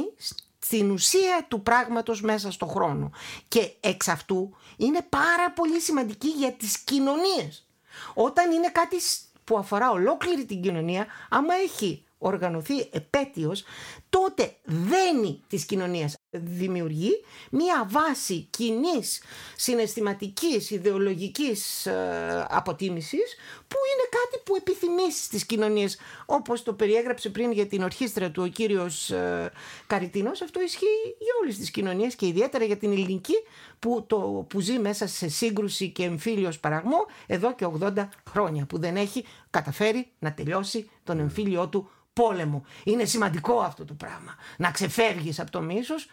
στην 0.67 0.91
ουσία 0.91 1.45
του 1.47 1.61
πράγματος 1.63 2.21
μέσα 2.21 2.51
στο 2.51 2.65
χρόνο. 2.65 3.11
Και 3.47 3.71
εξ 3.79 4.07
αυτού 4.07 4.55
είναι 4.77 4.99
πάρα 5.09 5.51
πολύ 5.51 5.79
σημαντική 5.79 6.27
για 6.27 6.51
τις 6.51 6.77
κοινωνίες. 6.77 7.67
Όταν 8.13 8.51
είναι 8.51 8.69
κάτι 8.69 8.97
που 9.43 9.57
αφορά 9.57 9.91
ολόκληρη 9.91 10.45
την 10.45 10.61
κοινωνία, 10.61 11.05
άμα 11.29 11.53
έχει 11.53 12.03
οργανωθεί 12.17 12.79
επέτειος, 12.91 13.63
τότε 14.09 14.55
δένει 14.63 15.43
της 15.47 15.65
κοινωνίας. 15.65 16.16
Δημιουργεί 16.29 17.23
μία 17.51 17.87
βάση 17.89 18.47
κοινής 18.49 19.21
συναισθηματικής, 19.55 20.69
ιδεολογικής 20.71 21.85
ε, 21.85 22.45
αποτίμησης 22.49 23.35
που 23.67 23.77
είναι 23.93 24.09
κάτι 24.09 24.43
που 24.45 24.55
επιθυμείς 24.55 25.23
στις 25.23 25.45
κοινωνίες. 25.45 25.97
Όπως 26.25 26.63
το 26.63 26.73
περιέγραψε 26.73 27.29
πριν 27.29 27.51
για 27.51 27.67
την 27.67 27.83
ορχήστρα 27.83 28.31
του 28.31 28.43
ο 28.43 28.47
κύριος 28.47 29.09
ε, 29.09 29.51
Καριτίνος, 29.87 30.41
αυτό 30.41 30.61
ισχύει 30.61 31.15
για 31.19 31.33
όλες 31.41 31.57
τις 31.57 31.71
κοινωνίες 31.71 32.15
και 32.15 32.27
ιδιαίτερα 32.27 32.63
για 32.63 32.77
την 32.77 32.91
ελληνική 32.91 33.35
που, 33.79 34.05
το, 34.07 34.45
που 34.49 34.59
ζει 34.59 34.79
μέσα 34.79 35.07
σε 35.07 35.27
σύγκρουση 35.27 35.89
και 35.89 36.03
εμφύλιος 36.03 36.59
παραγμό 36.59 37.05
εδώ 37.27 37.55
και 37.55 37.67
80 37.79 38.07
χρόνια 38.29 38.65
που 38.65 38.79
δεν 38.79 38.95
έχει 38.95 39.25
καταφέρει 39.49 40.07
να 40.19 40.33
τελειώσει 40.33 40.89
τον 41.03 41.19
εμφύλιο 41.19 41.67
του 41.67 41.89
πόλεμο. 42.17 42.65
Είναι 42.83 43.05
σημαντικό 43.05 43.59
αυτό 43.59 43.85
το 43.85 43.93
πράγμα. 43.93 44.35
Να 44.57 44.71
ξεφεύγεις 44.71 45.39
από 45.39 45.51
το 45.51 45.61
μίσος, 45.61 46.07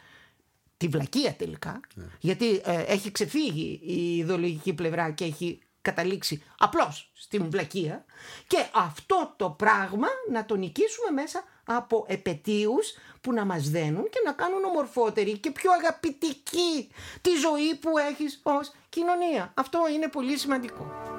τη 0.77 0.89
βλακεία 0.89 1.35
τελικά, 1.35 1.81
ναι. 1.95 2.05
γιατί 2.19 2.61
ε, 2.65 2.83
έχει 2.83 3.11
ξεφύγει 3.11 3.81
η 3.83 4.17
ιδεολογική 4.17 4.73
πλευρά 4.73 5.11
και 5.11 5.25
έχει 5.25 5.59
καταλήξει 5.83 6.43
απλώς 6.59 7.11
στην 7.15 7.51
βλακεία 7.51 8.05
και 8.47 8.67
αυτό 8.75 9.35
το 9.37 9.51
πράγμα 9.51 10.09
να 10.31 10.45
το 10.45 10.57
νικήσουμε 10.57 11.11
μέσα 11.11 11.45
από 11.65 12.05
επαιτίους 12.09 12.95
που 13.21 13.33
να 13.33 13.45
μας 13.45 13.71
δένουν 13.71 14.09
και 14.11 14.23
να 14.25 14.33
κάνουν 14.33 14.65
ομορφότερη 14.65 15.39
και 15.39 15.51
πιο 15.51 15.73
αγαπητική 15.73 16.89
τη 17.21 17.31
ζωή 17.31 17.75
που 17.75 17.99
έχεις 17.99 18.41
ως 18.43 18.73
κοινωνία. 18.89 19.53
Αυτό 19.55 19.79
είναι 19.95 20.09
πολύ 20.09 20.39
σημαντικό. 20.39 21.14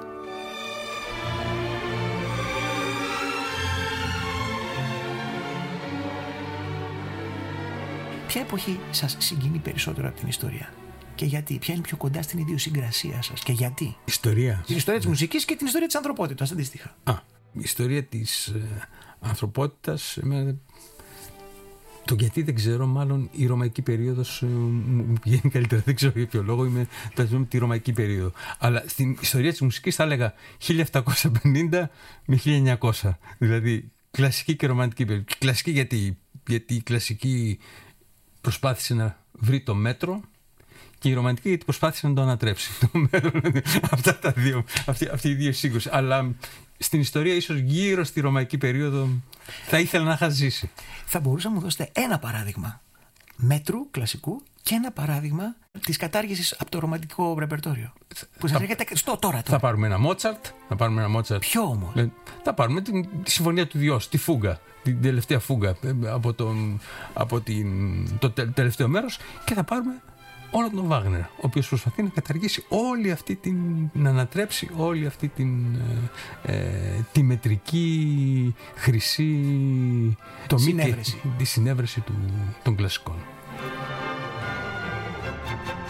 Ποια 8.36 8.44
εποχή 8.44 8.78
σας 8.90 9.16
συγκινεί 9.18 9.58
περισσότερο 9.58 10.08
από 10.08 10.18
την 10.18 10.28
ιστορία; 10.28 10.72
Και 11.14 11.24
γιατί, 11.24 11.58
ποια 11.58 11.74
είναι 11.74 11.82
πιο 11.82 11.96
κοντά 11.96 12.22
στην 12.22 12.38
ιδιοσυγκρασία 12.38 13.22
σας; 13.22 13.42
Και 13.42 13.52
γιατί; 13.52 13.96
Ιστορία. 14.04 14.62
Την 14.66 14.76
ιστορία 14.76 15.00
της 15.00 15.08
μουσικής 15.08 15.44
και 15.44 15.56
την 15.56 15.66
ιστορία 15.66 15.86
της 15.86 15.96
ανθρωπότητας 15.96 16.50
αντίστοιχα. 16.50 16.96
Α, 17.04 17.14
η 17.52 17.60
ιστορία 17.62 18.04
της 18.04 18.46
ε, 18.46 18.88
ανθρωπότητας 19.20 20.18
το 22.04 22.14
γιατί 22.14 22.42
δεν 22.42 22.54
ξέρω, 22.54 22.86
μάλλον 22.86 23.28
η 23.32 23.46
ρωμαϊκή 23.46 23.82
περίοδος 23.82 24.42
ε, 24.42 24.46
μου 24.46 25.12
πηγαίνει 25.22 25.50
καλύτερα. 25.50 25.82
Δεν 25.84 25.94
ξέρω 25.94 26.12
για 26.16 26.26
ποιο 26.26 26.42
λόγο 26.42 26.64
είμαι 26.64 26.86
ζούμε 27.28 27.44
τη 27.44 27.58
ρωμαϊκή 27.58 27.92
περίοδο. 27.92 28.32
Αλλά 28.58 28.84
στην 28.86 29.16
ιστορία 29.20 29.50
της 29.50 29.60
μουσικής 29.60 29.94
θα 29.94 30.02
έλεγα 30.02 30.34
1750 30.66 31.88
με 32.26 32.40
1900. 32.80 32.90
Δηλαδή 33.38 33.90
κλασική 34.10 34.56
και 34.56 34.66
ρομαντική 34.66 35.04
περίοδο. 35.04 35.26
Κλασική 35.38 35.70
γιατί, 35.70 36.18
γιατί 36.46 36.74
η 36.74 36.82
κλασική 36.82 37.58
προσπάθησε 38.46 38.94
να 38.94 39.18
βρει 39.32 39.60
το 39.60 39.74
μέτρο 39.74 40.20
και 40.98 41.08
η 41.08 41.12
ρομαντική 41.12 41.48
γιατί 41.48 41.64
προσπάθησε 41.64 42.08
να 42.08 42.14
το 42.14 42.22
ανατρέψει. 42.22 42.70
Αυτά 43.90 44.18
τα 44.18 44.30
δύο, 44.30 44.64
αυτή, 44.86 45.08
αυτή 45.08 45.28
οι 45.28 45.34
δύο 45.34 45.52
σύγκρουση. 45.52 45.88
Αλλά 45.92 46.34
στην 46.78 47.00
ιστορία 47.00 47.34
ίσως 47.34 47.58
γύρω 47.58 48.04
στη 48.04 48.20
ρωμαϊκή 48.20 48.58
περίοδο 48.58 49.08
θα 49.66 49.78
ήθελα 49.78 50.04
να 50.04 50.12
είχα 50.12 50.28
ζήσει. 50.28 50.70
Θα 51.06 51.20
μπορούσα 51.20 51.48
να 51.48 51.54
μου 51.54 51.60
δώσετε 51.60 51.90
ένα 51.92 52.18
παράδειγμα 52.18 52.82
μέτρου 53.36 53.90
κλασικού 53.90 54.42
και 54.66 54.74
ένα 54.74 54.90
παράδειγμα 54.92 55.56
της 55.80 55.96
κατάργησης 55.96 56.56
από 56.58 56.70
το 56.70 56.78
ρομαντικό 56.78 57.36
ρεπερτόριο. 57.38 57.92
Που 58.38 58.46
σας 58.46 58.60
έρχεται 58.60 58.84
στο 58.96 59.16
τώρα, 59.16 59.42
Θα 59.44 59.58
πάρουμε 59.58 59.86
ένα 59.86 59.98
Μότσαρτ. 59.98 60.46
Θα 60.68 60.76
πάρουμε 60.76 61.00
ένα 61.00 61.10
Μότσαρτ. 61.10 61.40
Ποιο 61.40 61.62
όμως; 61.62 61.94
Ε, 61.94 62.10
θα 62.42 62.54
πάρουμε 62.54 62.80
την, 62.80 63.08
τη 63.22 63.30
συμφωνία 63.30 63.66
του 63.66 63.78
Διός, 63.78 64.08
τη 64.08 64.18
φούγκα. 64.18 64.60
Την 64.82 65.02
τελευταία 65.02 65.38
φούγκα 65.38 65.68
ε, 65.68 65.92
από, 66.06 66.32
τον, 66.32 66.80
από 67.14 67.40
την, 67.40 67.68
το 68.18 68.30
τελευταίο 68.30 68.88
μέρος 68.88 69.18
και 69.44 69.54
θα 69.54 69.64
πάρουμε 69.64 70.02
όλο 70.50 70.70
τον 70.70 70.86
Βάγνερ, 70.86 71.20
ο 71.20 71.40
οποίος 71.40 71.68
προσπαθεί 71.68 72.02
να 72.02 72.08
καταργήσει 72.08 72.64
όλη 72.68 73.10
αυτή 73.10 73.34
την. 73.34 73.56
να 73.92 74.10
ανατρέψει 74.10 74.70
όλη 74.76 75.06
αυτή 75.06 75.28
την. 75.28 75.74
Ε, 76.42 76.52
ε 76.52 77.04
τη 77.12 77.22
μετρική 77.22 78.54
χρυσή 78.74 79.32
τομή 80.46 80.62
συνέβρεση. 80.62 81.20
τη 81.38 81.44
συνέβρεση 81.44 82.00
του, 82.00 82.14
των 82.62 82.76
κλασικών. 82.76 83.16
thank 85.64 85.78
you 85.80 85.85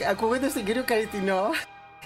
ε, 0.00 0.08
ακούγοντας 0.10 0.52
τον 0.52 0.64
κύριο 0.64 0.82
Καριτινό, 0.86 1.50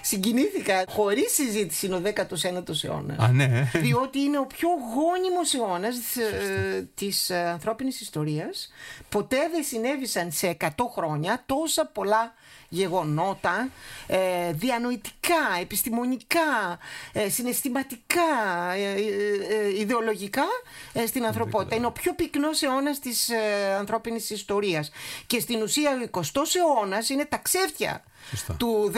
συγκινήθηκα 0.03 0.83
χωρίς 0.89 1.33
συζήτηση 1.33 1.85
είναι 1.85 1.95
ο 1.95 2.01
19ος 2.05 2.83
αιώνας. 2.83 3.17
Α, 3.19 3.27
ναι. 3.27 3.69
Διότι 3.73 4.19
είναι 4.19 4.39
ο 4.39 4.45
πιο 4.45 4.69
γόνιμος 4.95 5.53
αιώνας 5.53 6.15
ε, 6.15 6.89
της 6.95 7.29
ε, 7.29 7.37
ανθρώπινης 7.37 8.01
ιστορίας. 8.01 8.71
Ποτέ 9.09 9.37
δεν 9.51 9.63
συνέβησαν 9.63 10.31
σε 10.31 10.57
100 10.59 10.67
χρόνια 10.95 11.43
τόσα 11.45 11.85
πολλά 11.85 12.33
γεγονότα 12.73 13.69
ε, 14.07 14.51
διανοητικά, 14.51 15.57
επιστημονικά, 15.61 16.79
ε, 17.13 17.29
συναισθηματικά, 17.29 18.21
ε, 18.75 18.91
ε, 18.91 19.79
ιδεολογικά 19.79 20.45
στην 21.07 21.25
ανθρωπότητα. 21.25 21.75
Είναι 21.75 21.85
ο 21.85 21.91
πιο 21.91 22.13
πυκνός 22.15 22.61
αιώνας 22.61 22.99
της 22.99 23.29
ανθρώπινης 23.79 24.29
ιστορίας. 24.29 24.91
Και 25.27 25.39
στην 25.39 25.61
ουσία 25.61 25.91
ο 25.91 26.19
20ος 26.19 26.55
αιώνας 26.55 27.09
είναι 27.09 27.25
τα 27.25 27.37
ξέφτια 27.37 28.03
του 28.57 28.91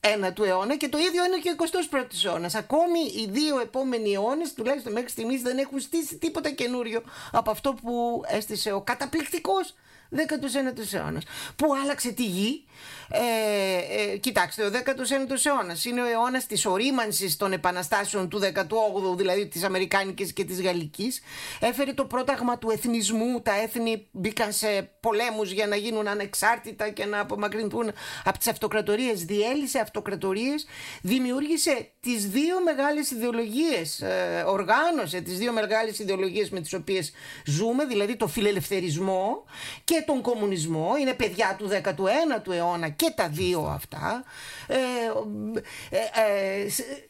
19ου 0.00 0.44
αιώνα 0.46 0.76
και 0.76 0.88
το 0.88 0.98
ίδιο 0.98 1.24
είναι 1.24 1.38
και 1.38 1.50
ο 1.50 1.54
21ο 1.90 2.24
αιώνας. 2.24 2.54
Ακόμη 2.54 3.00
οι 3.00 3.28
δύο 3.30 3.60
επόμενοι 3.60 4.12
αιώνες, 4.12 4.52
τουλάχιστον 4.52 4.92
μέχρι 4.92 5.08
στιγμής, 5.08 5.42
δεν 5.42 5.58
έχουν 5.58 5.80
στήσει 5.80 6.16
τίποτα 6.16 6.50
καινούριο 6.50 7.02
από 7.32 7.50
αυτό 7.50 7.74
που 7.74 8.22
έστησε 8.26 8.72
ο 8.72 8.80
καταπληκτικός 8.80 9.74
19ο 10.10 10.92
αιώνας. 10.94 11.24
Που 11.56 11.74
άλλαξε 11.82 12.12
τη 12.12 12.24
γη. 12.24 12.64
Ε, 13.08 14.12
ε, 14.12 14.16
κοιτάξτε, 14.16 14.64
ο 14.64 14.70
19ο 14.70 15.46
αιώνας 15.46 15.84
είναι 15.84 16.02
ο 16.02 16.06
αιώνας 16.06 16.46
της 16.46 16.66
ορίμανσης 16.66 17.36
των 17.36 17.52
επαναστάσεων 17.52 18.28
του 18.28 18.38
18ου, 18.38 19.16
δηλαδή 19.16 19.46
της 19.46 19.62
Αμερικάνικης 19.62 20.32
και 20.32 20.44
της 20.44 20.62
Γαλλικής. 20.62 21.22
Έφερε 21.60 21.92
το 21.92 22.04
πρόταγμα 22.04 22.58
του 22.58 22.70
εθνισμού. 22.70 23.40
Τα 23.40 23.60
έθνη 23.62 24.06
μπήκαν 24.12 24.52
σε 24.52 24.90
πολέμους 25.00 25.50
για 25.50 25.66
να 25.66 25.76
γίνουν 25.76 26.08
ανεξάρτητα 26.08 26.88
και 26.88 27.04
να 27.04 27.20
απομακρυνθούν 27.20 27.92
από 28.24 28.38
τις 28.38 28.46
αυτοκρατορίες. 28.46 29.24
Διέλυσε 29.24 29.78
αυτοκρατορίες, 29.78 30.66
δημιούργησε 31.02 31.88
τις 32.00 32.28
δύο 32.28 32.62
μεγάλες 32.62 33.10
ιδεολογίες, 33.10 34.00
ε, 34.00 34.44
οργάνωσε 34.46 35.20
τις 35.20 35.38
δύο 35.38 35.52
μεγάλες 35.52 35.98
ιδεολογίες 35.98 36.50
με 36.50 36.60
τις 36.60 36.72
οποίες 36.74 37.12
ζούμε, 37.46 37.84
δηλαδή 37.84 38.16
το 38.16 38.26
φιλελευθερισμό 38.26 39.44
και 39.84 40.03
τον 40.06 40.20
κομμουνισμό, 40.20 40.90
είναι 41.00 41.12
παιδιά 41.12 41.54
του 41.58 41.68
19ου 41.68 42.52
αιώνα 42.52 42.88
και 42.88 43.12
τα 43.16 43.28
δύο 43.28 43.60
αυτά. 43.60 44.24
Ε, 44.66 44.76
ε, 45.90 45.98
ε, 45.98 46.68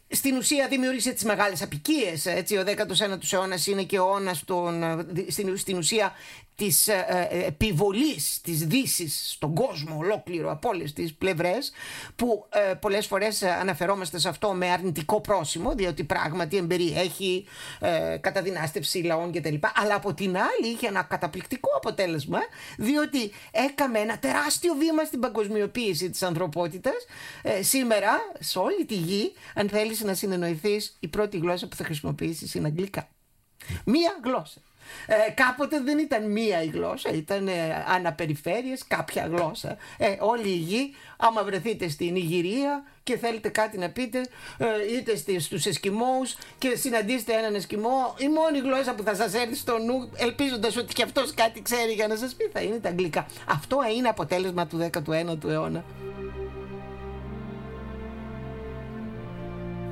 στην 0.09 0.37
ουσία 0.37 0.69
δημιούργησε 0.69 1.13
τις 1.13 1.25
μεγάλες 1.25 1.63
απικίες. 1.63 2.27
Έτσι, 2.27 2.57
ο 2.57 2.65
19ος 2.67 3.33
αιώνας 3.33 3.67
είναι 3.67 3.83
και 3.83 3.99
ο 3.99 4.05
αιώνας 4.05 4.45
των, 4.45 5.07
στην, 5.29 5.57
στην 5.57 5.77
ουσία 5.77 6.13
της 6.57 6.89
ε, 6.89 7.29
ε, 7.31 7.47
επιβολής 7.47 8.41
της 8.43 8.67
δύσης 8.67 9.31
στον 9.31 9.55
κόσμο 9.55 9.97
ολόκληρο 9.99 10.51
από 10.51 10.69
όλες 10.69 10.93
τις 10.93 11.15
πλευρές 11.15 11.73
που 12.17 12.47
ε, 12.71 12.75
πολλές 12.75 13.07
φορές 13.07 13.43
αναφερόμαστε 13.43 14.19
σε 14.19 14.29
αυτό 14.29 14.53
με 14.53 14.71
αρνητικό 14.71 15.21
πρόσημο 15.21 15.75
διότι 15.75 16.05
πράγματι 16.05 16.57
εμπεριέχει 16.57 17.47
ε, 17.81 18.17
καταδυνάστευση 18.21 18.99
λαών 18.99 19.33
κτλ. 19.33 19.55
Αλλά 19.75 19.95
από 19.95 20.15
την 20.15 20.37
άλλη 20.37 20.73
είχε 20.75 20.87
ένα 20.87 21.03
καταπληκτικό 21.03 21.71
αποτέλεσμα 21.77 22.39
διότι 22.79 23.33
έκαμε 23.51 23.99
ένα 23.99 24.19
τεράστιο 24.19 24.75
βήμα 24.75 25.05
στην 25.05 25.21
παγκοσμιοποίηση 25.21 26.11
της 26.11 26.23
ανθρωπότητας. 26.23 27.07
Ε, 27.43 27.63
σήμερα 27.63 28.11
σε 28.39 28.59
όλη 28.59 28.85
τη 28.85 28.95
γη 28.95 29.33
αν 29.55 29.69
θέλεις 29.69 30.01
να 30.01 30.15
συνεννοηθείς 30.15 30.97
η 31.01 31.09
πρώτη 31.09 31.39
γλώσσα 31.39 31.69
που 31.69 31.77
θα 31.77 31.85
χρησιμοποιήσεις 31.85 32.55
είναι 32.55 32.67
αγγλικά. 32.67 33.09
Μία 33.85 34.21
γλώσσα. 34.25 34.61
Ε, 35.07 35.31
κάποτε 35.31 35.81
δεν 35.81 35.99
ήταν 35.99 36.31
μία 36.31 36.63
η 36.63 36.67
γλώσσα, 36.67 37.11
ήταν 37.11 37.49
ε, 37.49 37.85
αναπεριφέρειες, 37.89 38.85
κάποια 38.89 39.27
γλώσσα. 39.27 39.77
Ε, 39.99 40.17
όλη 40.19 40.49
η 40.49 40.57
γη, 40.57 40.95
άμα 41.17 41.45
βρεθείτε 41.45 41.89
στην 41.89 42.17
Ιγυρία 42.17 42.83
και 43.03 43.17
θέλετε 43.17 43.49
κάτι 43.49 43.79
να 43.79 43.91
πείτε, 43.91 44.21
ε, 44.59 44.67
είτε 44.97 45.39
στους 45.39 45.67
Εσκιμώους 45.67 46.37
και 46.59 46.77
συναντήσετε 46.77 47.33
έναν 47.33 47.55
Εσκιμό, 47.55 48.15
η 48.19 48.29
μόνη 48.29 48.59
γλώσσα 48.59 48.95
που 48.95 49.03
θα 49.03 49.15
σας 49.15 49.35
έρθει 49.35 49.55
στο 49.55 49.79
νου, 49.79 50.11
ελπίζοντας 50.17 50.77
ότι 50.77 50.95
και 50.95 51.03
αυτός 51.03 51.35
κάτι 51.35 51.63
ξέρει 51.63 51.93
για 51.93 52.07
να 52.07 52.17
σας 52.17 52.35
πει, 52.35 52.51
θα 52.53 52.61
είναι 52.61 52.79
τα 52.79 52.89
αγγλικά. 52.89 53.27
Αυτό 53.49 53.79
είναι 53.97 54.09
αποτέλεσμα 54.09 54.67
του 54.67 54.91
19ου 54.93 55.45
αιώνα. 55.45 55.85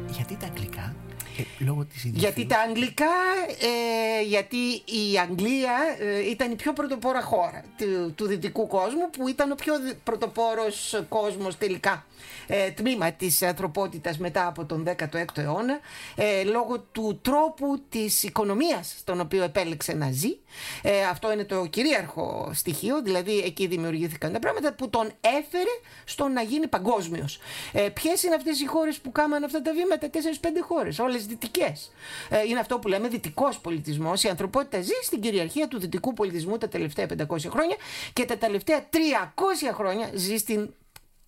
Γιατί 0.08 0.36
τα 0.36 0.46
αγγλικά; 0.46 0.94
Ε, 1.38 1.64
λόγω 1.64 1.84
της 1.84 2.04
γιατί 2.04 2.46
τα 2.46 2.58
αγγλικά, 2.68 3.14
ε, 3.60 4.22
γιατί 4.22 4.56
η 4.84 5.18
Αγγλία 5.20 5.72
ε, 5.98 6.30
ήταν 6.30 6.50
η 6.50 6.56
πιο 6.56 6.72
πρωτοπόρα 6.72 7.22
χώρα 7.22 7.64
του, 7.78 8.12
του 8.14 8.26
δυτικού 8.26 8.66
κόσμου 8.66 9.10
που 9.10 9.28
ήταν 9.28 9.50
ο 9.50 9.54
πιο 9.54 9.74
πρωτοπόρος 10.04 11.04
κόσμος 11.08 11.58
τελικά 11.58 12.04
ε, 12.46 12.70
τμήμα 12.70 13.12
της 13.12 13.42
ανθρωπότητας 13.42 14.18
μετά 14.18 14.46
από 14.46 14.64
τον 14.64 14.84
16ο 14.86 15.24
αιώνα 15.34 15.80
ε, 16.16 16.44
λόγω 16.44 16.78
του 16.92 17.20
τρόπου 17.22 17.82
της 17.88 18.22
οικονομίας 18.22 18.94
στον 18.98 19.20
οποίο 19.20 19.42
επέλεξε 19.42 19.92
να 19.92 20.10
ζει. 20.10 20.36
Ε, 20.82 21.04
αυτό 21.04 21.32
είναι 21.32 21.44
το 21.44 21.66
κυρίαρχο 21.66 22.50
στοιχείο, 22.54 23.02
δηλαδή 23.02 23.38
εκεί 23.38 23.66
δημιουργήθηκαν 23.66 24.32
τα 24.32 24.38
πράγματα 24.38 24.72
που 24.74 24.90
τον 24.90 25.12
έφερε 25.20 25.70
στο 26.04 26.28
να 26.28 26.42
γίνει 26.42 26.66
παγκόσμιος. 26.68 27.38
Ε, 27.72 27.88
Ποιες 27.88 28.22
είναι 28.22 28.34
αυτές 28.34 28.60
οι 28.60 28.66
χώρες 28.66 28.98
που 28.98 29.12
κάμαν 29.12 29.44
αυτά 29.44 29.62
τα 29.62 29.72
βήματα, 29.72 30.10
4-5 30.10 30.62
χώρες, 30.62 30.98
όλες 30.98 31.21
δυτικές. 31.26 31.92
Ε, 32.28 32.42
είναι 32.48 32.60
αυτό 32.60 32.78
που 32.78 32.88
λέμε 32.88 33.08
δυτικός 33.08 33.58
πολιτισμός. 33.58 34.22
Η 34.22 34.28
ανθρωπότητα 34.28 34.80
ζει 34.80 34.94
στην 35.02 35.20
κυριαρχία 35.20 35.68
του 35.68 35.80
δυτικού 35.80 36.14
πολιτισμού 36.14 36.58
τα 36.58 36.68
τελευταία 36.68 37.06
500 37.06 37.50
χρόνια 37.50 37.76
και 38.12 38.24
τα 38.24 38.36
τελευταία 38.36 38.88
300 38.90 39.74
χρόνια 39.74 40.10
ζει 40.14 40.36
στην 40.36 40.70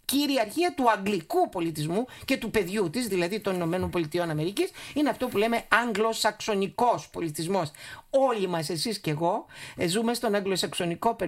κυριαρχία 0.05 0.75
του 0.75 0.91
αγγλικού 0.91 1.49
πολιτισμού 1.49 2.07
και 2.25 2.37
του 2.37 2.51
παιδιού 2.51 2.91
της, 2.91 3.07
δηλαδή 3.07 3.41
των 3.41 3.55
Ηνωμένων 3.55 3.91
Πολιτειών 3.91 4.31
Αμερικής, 4.31 4.71
είναι 4.95 5.09
αυτό 5.09 5.27
που 5.27 5.39
λέμε 5.39 5.65
αγγλοσαξονικός 5.69 7.09
πολιτισμός. 7.09 7.71
Όλοι 8.11 8.49
μας, 8.49 8.69
εσείς 8.69 8.99
και 8.99 9.11
εγώ, 9.11 9.47
ε, 9.77 9.87
ζούμε 9.87 10.15
στον 10.15 10.35
αγγλοσαξονικό 10.35 11.17
ε, 11.21 11.27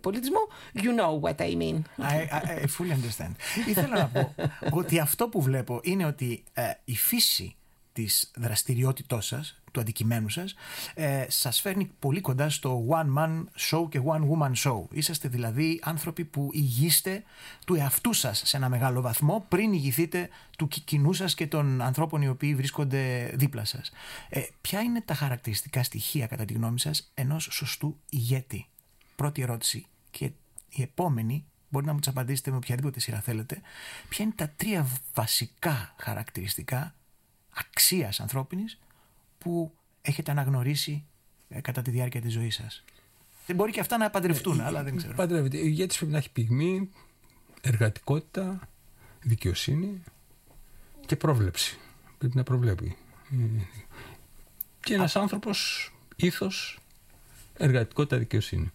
πολιτισμό. 0.00 0.40
You 0.74 1.00
know 1.00 1.20
what 1.20 1.36
I 1.36 1.56
mean. 1.56 1.82
I, 1.98 2.28
I, 2.30 2.62
I 2.62 2.66
fully 2.76 2.92
understand. 2.92 3.32
Ήθελα 3.68 3.96
να 3.98 4.06
πω 4.06 4.34
ότι 4.80 4.98
αυτό 4.98 5.28
που 5.28 5.42
βλέπω 5.42 5.80
είναι 5.82 6.06
ότι 6.06 6.44
ε, 6.52 6.62
η 6.84 6.96
φύση 6.96 7.56
της 7.96 8.30
δραστηριότητός 8.36 9.26
σας, 9.26 9.60
του 9.72 9.80
αντικειμένου 9.80 10.28
σας, 10.28 10.54
ε, 10.94 11.24
σας 11.28 11.60
φέρνει 11.60 11.90
πολύ 11.98 12.20
κοντά 12.20 12.50
στο 12.50 12.86
one 12.88 13.18
man 13.18 13.44
show 13.70 13.88
και 13.88 14.00
one 14.06 14.20
woman 14.20 14.52
show. 14.64 14.84
Είσαστε 14.90 15.28
δηλαδή 15.28 15.80
άνθρωποι 15.82 16.24
που 16.24 16.50
ηγείστε 16.52 17.22
του 17.66 17.74
εαυτού 17.74 18.12
σας 18.12 18.42
σε 18.44 18.56
ένα 18.56 18.68
μεγάλο 18.68 19.00
βαθμό 19.00 19.44
πριν 19.48 19.72
ηγηθείτε 19.72 20.28
του 20.58 20.68
κοινού 20.68 21.12
σας 21.12 21.34
και 21.34 21.46
των 21.46 21.82
ανθρώπων 21.82 22.22
οι 22.22 22.28
οποίοι 22.28 22.54
βρίσκονται 22.54 23.32
δίπλα 23.34 23.64
σας. 23.64 23.90
Ε, 24.28 24.42
ποια 24.60 24.80
είναι 24.80 25.00
τα 25.00 25.14
χαρακτηριστικά 25.14 25.82
στοιχεία 25.82 26.26
κατά 26.26 26.44
τη 26.44 26.52
γνώμη 26.52 26.80
σας 26.80 27.10
ενός 27.14 27.48
σωστού 27.50 27.98
ηγέτη; 28.10 28.66
Πρώτη 29.16 29.42
ερώτηση 29.42 29.86
και 30.10 30.30
η 30.68 30.82
επόμενη 30.82 31.44
μπορεί 31.68 31.86
να 31.86 31.92
μου 31.92 31.98
τις 31.98 32.08
απαντήσετε 32.08 32.50
με 32.50 32.56
οποιαδήποτε 32.56 33.00
σειρά 33.00 33.20
θέλετε. 33.20 33.60
Ποια 34.08 34.24
είναι 34.24 34.34
τα 34.36 34.52
τρία 34.56 34.88
βασικά 35.14 35.94
χαρακτηριστικά 35.98 36.94
αξίας 37.56 38.20
ανθρώπινης 38.20 38.78
που 39.38 39.72
έχετε 40.02 40.30
αναγνωρίσει 40.30 41.04
ε, 41.48 41.60
κατά 41.60 41.82
τη 41.82 41.90
διάρκεια 41.90 42.20
της 42.20 42.32
ζωής 42.32 42.54
σας. 42.54 42.84
Δεν 43.46 43.56
μπορεί 43.56 43.72
και 43.72 43.80
αυτά 43.80 43.96
να 43.96 44.10
παντρευτούν, 44.10 44.60
ε, 44.60 44.64
αλλά 44.64 44.82
δεν 44.82 44.96
ξέρω. 44.96 45.14
Παντρεύεται. 45.14 45.56
Ο 45.56 45.64
ηγέτης 45.64 45.96
πρέπει 45.96 46.12
να 46.12 46.18
έχει 46.18 46.30
πυγμή, 46.30 46.90
εργατικότητα, 47.60 48.68
δικαιοσύνη 49.22 50.02
και 51.06 51.16
πρόβλεψη. 51.16 51.78
Πρέπει 52.18 52.36
να 52.36 52.42
προβλέπει. 52.42 52.96
Ε, 53.32 53.62
και 54.80 54.94
ένας 54.94 55.16
άνθρωπος, 55.16 55.90
ήθος, 56.16 56.78
εργατικότητα, 57.56 58.18
δικαιοσύνη. 58.18 58.72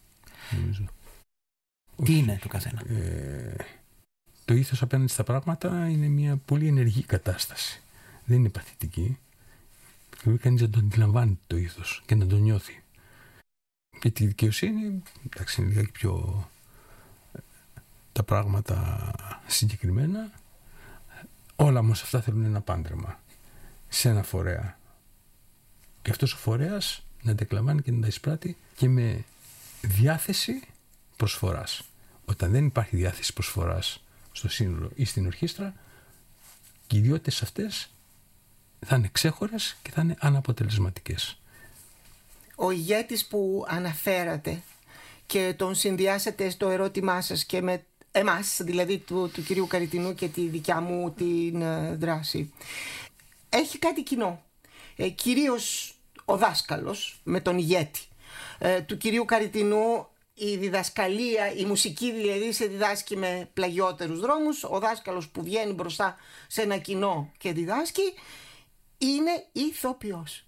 Τι 2.04 2.18
είναι 2.18 2.40
το 2.42 2.48
καθένα; 2.48 2.84
το 4.46 4.54
ήθος 4.54 4.82
απέναντι 4.82 5.12
στα 5.12 5.24
πράγματα 5.24 5.88
είναι 5.90 6.08
μια 6.08 6.38
πολύ 6.46 6.68
ενεργή 6.68 7.04
κατάσταση 7.04 7.82
δεν 8.26 8.38
είναι 8.38 8.50
παθητική. 8.50 9.18
Πρέπει 10.22 10.38
κανείς 10.38 10.62
να 10.62 10.70
το 10.70 10.80
αντιλαμβάνει 10.80 11.40
το 11.48 11.58
ήθο 11.58 11.82
και 12.06 12.16
να 12.16 12.28
το 12.28 12.38
νιώθει. 12.38 12.84
Και 14.00 14.12
τη 14.12 14.26
δικαιοσύνη, 14.26 15.02
εντάξει, 15.30 15.62
είναι 15.62 15.70
λίγα 15.70 15.88
πιο 15.92 16.48
ε, 17.34 17.40
τα 18.12 18.24
πράγματα 18.24 19.12
συγκεκριμένα. 19.48 20.32
Όλα 21.56 21.80
όμως 21.80 22.02
αυτά 22.02 22.22
θέλουν 22.22 22.44
ένα 22.44 22.62
πάντρεμα 22.62 23.20
σε 23.90 24.10
ένα 24.10 24.24
φορέα. 24.24 24.80
Και 26.02 26.12
αυτός 26.12 26.34
ο 26.34 26.38
φορέας 26.38 27.04
να 27.22 27.36
τα 27.36 27.46
και 27.46 27.92
να 27.92 28.02
τα 28.02 28.08
εισπράττει 28.08 28.58
και 28.76 28.90
με 28.90 29.24
διάθεση 29.82 30.62
προσφοράς. 31.18 31.82
Όταν 32.26 32.52
δεν 32.52 32.66
υπάρχει 32.66 32.96
διάθεση 32.96 33.34
προσφοράς 33.34 34.04
στο 34.32 34.50
σύνολο 34.50 34.92
ή 34.96 35.06
στην 35.06 35.26
ορχήστρα, 35.26 35.74
και 36.88 36.98
οι 36.98 37.00
ιδιότητες 37.00 37.42
αυτές 37.42 37.90
θα 38.86 38.96
είναι 38.96 39.10
ξέχωρες 39.12 39.78
και 39.82 39.92
θα 39.92 40.02
είναι 40.02 40.16
αναποτελεσματικές. 40.20 41.38
Ο 42.56 42.72
ηγέτης 42.72 43.26
που 43.26 43.66
αναφέρατε 43.68 44.62
και 45.26 45.54
τον 45.58 45.76
συνδυάσατε 45.76 46.50
στο 46.50 46.70
ερώτημά 46.70 47.22
σας 47.22 47.46
και 47.46 47.62
με 47.62 47.86
εμάς, 48.12 48.58
δηλαδή 48.62 48.98
του, 48.98 49.32
του 49.34 49.44
κυρίου 49.44 49.68
Καριτινού 49.68 50.14
και 50.14 50.28
τη 50.28 50.48
δικιά 50.48 50.82
μου 50.82 51.12
την 51.12 51.62
ε, 51.62 51.96
δράση. 51.96 52.54
Έχει 53.50 53.78
κάτι 53.80 54.04
κοινό. 54.04 54.44
Ε, 54.96 55.10
κυρίως 55.10 55.96
ο 56.26 56.38
δάσκαλος 56.38 57.20
με 57.24 57.42
τον 57.42 57.58
ηγέτη. 57.58 58.02
Ε, 58.58 58.82
του 58.82 58.98
κυρίου 58.98 59.26
Καριτινού 59.26 60.08
η 60.34 60.56
διδασκαλία, 60.58 61.54
η 61.54 61.66
μουσική 61.66 62.12
δηλαδή 62.12 62.52
σε 62.52 62.66
διδάσκει 62.66 63.18
με 63.18 63.50
πλαγιότερους 63.54 64.20
δρόμους. 64.20 64.64
Ο 64.64 64.80
δάσκαλος 64.80 65.28
που 65.28 65.44
βγαίνει 65.44 65.74
μπροστά 65.74 66.16
σε 66.48 66.62
ένα 66.62 66.78
κοινό 66.78 67.32
και 67.38 67.54
διδάσκει 67.54 68.14
είναι 69.02 69.48
ηθοποιός. 69.52 70.46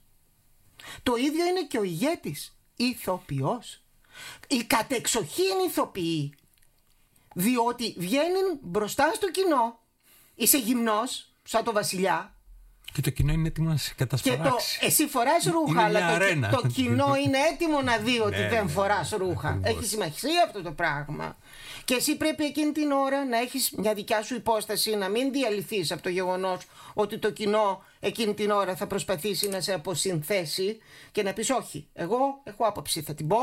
Το 1.03 1.15
ίδιο 1.15 1.45
είναι 1.45 1.63
και 1.67 1.77
ο 1.77 1.83
ηγέτης, 1.83 2.57
ηθοποιός. 2.75 3.81
Οι 4.47 4.63
κατεξοχήν 4.63 5.59
ηθοποιοί, 5.67 6.33
διότι 7.35 7.95
βγαίνουν 7.97 8.59
μπροστά 8.61 9.11
στο 9.13 9.31
κοινό, 9.31 9.79
είσαι 10.35 10.57
γυμνός, 10.57 11.33
σαν 11.43 11.63
το 11.63 11.71
βασιλιά, 11.71 12.33
και 12.93 13.01
το 13.01 13.09
κοινό 13.09 13.33
είναι 13.33 13.47
έτοιμο 13.47 13.69
να 13.69 13.77
σε 13.77 13.93
κατασπαράξει. 13.97 14.43
Και 14.43 14.79
το, 14.79 14.85
εσύ 14.85 15.07
φοράς 15.07 15.43
ρούχα, 15.43 15.83
αλλά 15.83 16.17
το, 16.49 16.61
το, 16.61 16.67
κοινό 16.67 17.15
είναι 17.25 17.37
έτοιμο 17.51 17.81
να 17.81 17.97
δει 17.97 18.19
ότι 18.19 18.39
ναι, 18.39 18.49
δεν 18.49 18.63
ναι, 18.63 18.71
φοράς 18.71 19.09
ρούχα. 19.09 19.49
Ακριβώς. 19.49 19.77
Έχει 19.77 19.85
σημασία 19.85 20.43
αυτό 20.45 20.61
το 20.61 20.71
πράγμα. 20.71 21.37
Και 21.85 21.93
εσύ 21.93 22.15
πρέπει 22.17 22.45
εκείνη 22.45 22.71
την 22.71 22.91
ώρα 22.91 23.25
να 23.25 23.37
έχεις 23.37 23.71
μια 23.71 23.93
δικιά 23.93 24.21
σου 24.21 24.35
υπόσταση, 24.35 24.95
να 24.95 25.09
μην 25.09 25.31
διαλυθείς 25.31 25.91
από 25.91 26.01
το 26.01 26.09
γεγονός 26.09 26.61
ότι 26.93 27.17
το 27.17 27.31
κοινό 27.31 27.83
εκείνη 27.99 28.33
την 28.33 28.51
ώρα 28.51 28.75
θα 28.75 28.87
προσπαθήσει 28.87 29.47
να 29.47 29.61
σε 29.61 29.73
αποσυνθέσει 29.73 30.77
και 31.11 31.23
να 31.23 31.33
πεις 31.33 31.49
όχι. 31.49 31.87
Εγώ 31.93 32.41
έχω 32.43 32.65
άποψη, 32.65 33.01
θα 33.01 33.13
την 33.13 33.27
πω 33.27 33.37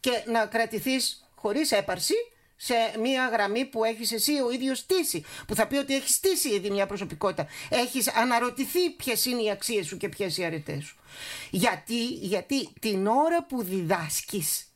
και 0.00 0.10
να 0.26 0.46
κρατηθείς 0.46 1.28
χωρίς 1.34 1.72
έπαρση 1.72 2.14
σε 2.60 2.74
μία 3.00 3.28
γραμμή 3.28 3.64
που 3.64 3.84
έχεις 3.84 4.12
εσύ 4.12 4.32
ο 4.46 4.50
ίδιος 4.50 4.78
στήσει. 4.78 5.24
Που 5.46 5.54
θα 5.54 5.66
πει 5.66 5.76
ότι 5.76 5.94
έχεις 5.94 6.14
στήσει 6.14 6.48
ήδη 6.48 6.70
μια 6.70 6.86
προσωπικότητα. 6.86 7.46
Έχεις 7.68 8.08
αναρωτηθεί 8.08 8.90
ποιες 8.90 9.24
είναι 9.24 9.42
οι 9.42 9.50
αξίες 9.50 9.86
σου 9.86 9.96
και 9.96 10.08
ποιες 10.08 10.38
οι 10.38 10.44
αρετές 10.44 10.84
σου. 10.84 10.96
Γιατί, 11.50 12.04
γιατί 12.04 12.68
την 12.80 13.06
ώρα 13.06 13.44
που 13.44 13.62
διδάσκεις, 13.62 14.66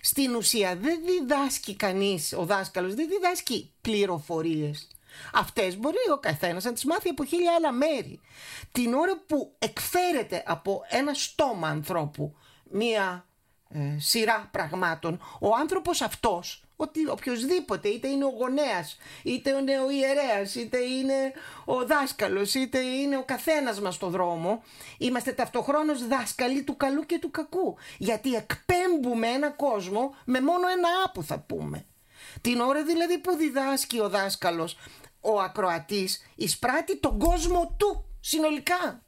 στην 0.00 0.34
ουσία 0.34 0.76
δεν 0.76 1.00
διδάσκει 1.04 1.76
κανείς, 1.76 2.32
ο 2.32 2.44
δάσκαλος 2.44 2.94
δεν 2.94 3.08
διδάσκει 3.08 3.72
πληροφορίες. 3.80 4.88
Αυτές 5.32 5.76
μπορεί 5.76 5.96
ο 6.12 6.18
καθένας 6.18 6.64
να 6.64 6.72
τις 6.72 6.84
μάθει 6.84 7.08
από 7.08 7.24
χίλια 7.24 7.54
άλλα 7.54 7.72
μέρη. 7.72 8.20
Την 8.72 8.94
ώρα 8.94 9.18
που 9.26 9.54
εκφέρεται 9.58 10.42
από 10.46 10.82
ένα 10.88 11.14
στόμα 11.14 11.68
ανθρώπου 11.68 12.36
μία 12.70 13.26
ε, 13.68 13.98
σειρά 13.98 14.48
πραγμάτων, 14.52 15.20
ο 15.40 15.54
άνθρωπος 15.54 16.00
αυτός 16.00 16.62
ότι 16.80 17.08
οποιοδήποτε, 17.08 17.88
είτε 17.88 18.08
είναι 18.08 18.24
ο 18.24 18.28
γονέας, 18.38 18.96
είτε 19.22 19.50
είναι 19.50 19.78
ο 19.80 19.90
ιερέας, 19.90 20.54
είτε 20.54 20.78
είναι 20.78 21.32
ο 21.64 21.86
δάσκαλος, 21.86 22.54
είτε 22.54 22.78
είναι 22.78 23.16
ο 23.16 23.24
καθένας 23.24 23.80
μας 23.80 23.94
στο 23.94 24.08
δρόμο, 24.08 24.62
είμαστε 24.98 25.32
ταυτοχρόνως 25.32 26.06
δάσκαλοι 26.06 26.62
του 26.62 26.76
καλού 26.76 27.06
και 27.06 27.18
του 27.18 27.30
κακού. 27.30 27.76
Γιατί 27.98 28.34
εκπέμπουμε 28.34 29.26
ένα 29.26 29.50
κόσμο 29.50 30.14
με 30.24 30.40
μόνο 30.40 30.68
ένα 30.68 30.88
άπου 31.04 31.22
θα 31.22 31.38
πούμε. 31.38 31.86
Την 32.40 32.60
ώρα 32.60 32.84
δηλαδή 32.84 33.18
που 33.18 33.36
διδάσκει 33.36 34.00
ο 34.00 34.08
δάσκαλος, 34.08 34.76
ο 35.20 35.40
ακροατής 35.40 36.26
εισπράττει 36.34 36.96
τον 36.96 37.18
κόσμο 37.18 37.74
του 37.78 38.04
συνολικά. 38.20 39.02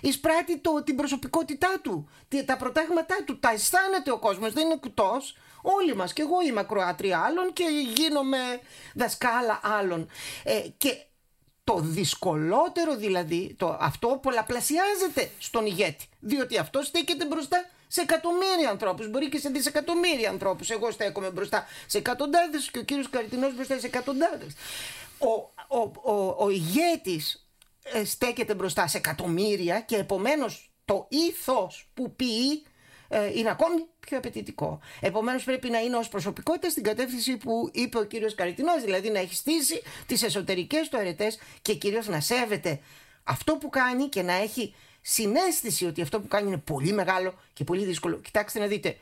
Εισπράττει 0.00 0.58
το, 0.58 0.82
την 0.84 0.96
προσωπικότητά 0.96 1.80
του, 1.82 2.08
τα 2.44 2.56
προτάγματά 2.56 3.16
του, 3.24 3.38
τα 3.38 3.50
αισθάνεται 3.50 4.10
ο 4.10 4.18
κόσμος, 4.18 4.52
δεν 4.52 4.64
είναι 4.64 4.76
κουτός, 4.76 5.36
Όλοι 5.62 5.96
μας 5.96 6.12
και 6.12 6.22
εγώ 6.22 6.40
είμαι 6.48 6.60
ακροάτρια 6.60 7.18
άλλων 7.18 7.52
και 7.52 7.64
γίνομαι 7.96 8.38
δασκάλα 8.94 9.60
άλλων. 9.62 10.08
Ε, 10.44 10.60
και 10.76 10.96
το 11.64 11.78
δυσκολότερο 11.80 12.96
δηλαδή, 12.96 13.54
το, 13.58 13.76
αυτό 13.80 14.18
πολλαπλασιάζεται 14.22 15.30
στον 15.38 15.66
ηγέτη. 15.66 16.06
Διότι 16.20 16.58
αυτό 16.58 16.82
στέκεται 16.82 17.26
μπροστά 17.26 17.64
σε 17.86 18.00
εκατομμύρια 18.00 18.70
ανθρώπους, 18.70 19.10
μπορεί 19.10 19.28
και 19.28 19.38
σε 19.38 19.48
δισεκατομμύρια 19.48 20.30
ανθρώπους. 20.30 20.70
Εγώ 20.70 20.90
στέκομαι 20.90 21.30
μπροστά 21.30 21.66
σε 21.86 21.98
εκατοντάδες 21.98 22.70
και 22.70 22.78
ο 22.78 22.82
κύριος 22.82 23.10
Καριτινός 23.10 23.54
μπροστά 23.54 23.78
σε 23.78 23.86
εκατοντάδες. 23.86 24.54
Ο, 25.18 25.32
ο, 25.78 25.92
ο, 26.02 26.34
ο 26.38 26.50
ηγέτης 26.50 27.48
ε, 27.82 28.04
στέκεται 28.04 28.54
μπροστά 28.54 28.86
σε 28.86 28.96
εκατομμύρια 28.96 29.80
και 29.80 29.96
επομένως 29.96 30.70
το 30.84 31.06
ήθος 31.08 31.90
που 31.94 32.14
πει 32.14 32.62
ε, 33.08 33.38
είναι 33.38 33.50
ακόμη 33.50 33.86
πιο 34.10 34.18
απαιτητικό. 34.18 34.80
Επομένως, 35.00 35.44
πρέπει 35.44 35.70
να 35.70 35.78
είναι 35.78 35.96
ως 35.96 36.08
προσωπικότητα 36.08 36.70
στην 36.70 36.82
κατεύθυνση 36.82 37.36
που 37.36 37.70
είπε 37.72 37.98
ο 37.98 38.04
κύριος 38.04 38.34
Καριτινός, 38.34 38.82
δηλαδή 38.82 39.10
να 39.10 39.18
έχει 39.18 39.34
στήσει 39.34 39.82
τις 40.06 40.22
εσωτερικές 40.22 40.88
του 40.88 40.96
αρετές 40.96 41.38
και 41.62 41.74
κυρίως 41.74 42.08
να 42.08 42.20
σέβεται 42.20 42.80
αυτό 43.24 43.56
που 43.56 43.68
κάνει 43.68 44.08
και 44.08 44.22
να 44.22 44.32
έχει 44.32 44.74
συνέστηση 45.00 45.86
ότι 45.86 46.02
αυτό 46.02 46.20
που 46.20 46.28
κάνει 46.28 46.46
είναι 46.48 46.56
πολύ 46.56 46.92
μεγάλο 46.92 47.34
και 47.52 47.64
πολύ 47.64 47.84
δύσκολο. 47.84 48.16
Κοιτάξτε 48.16 48.58
να 48.58 48.66
δείτε, 48.66 48.96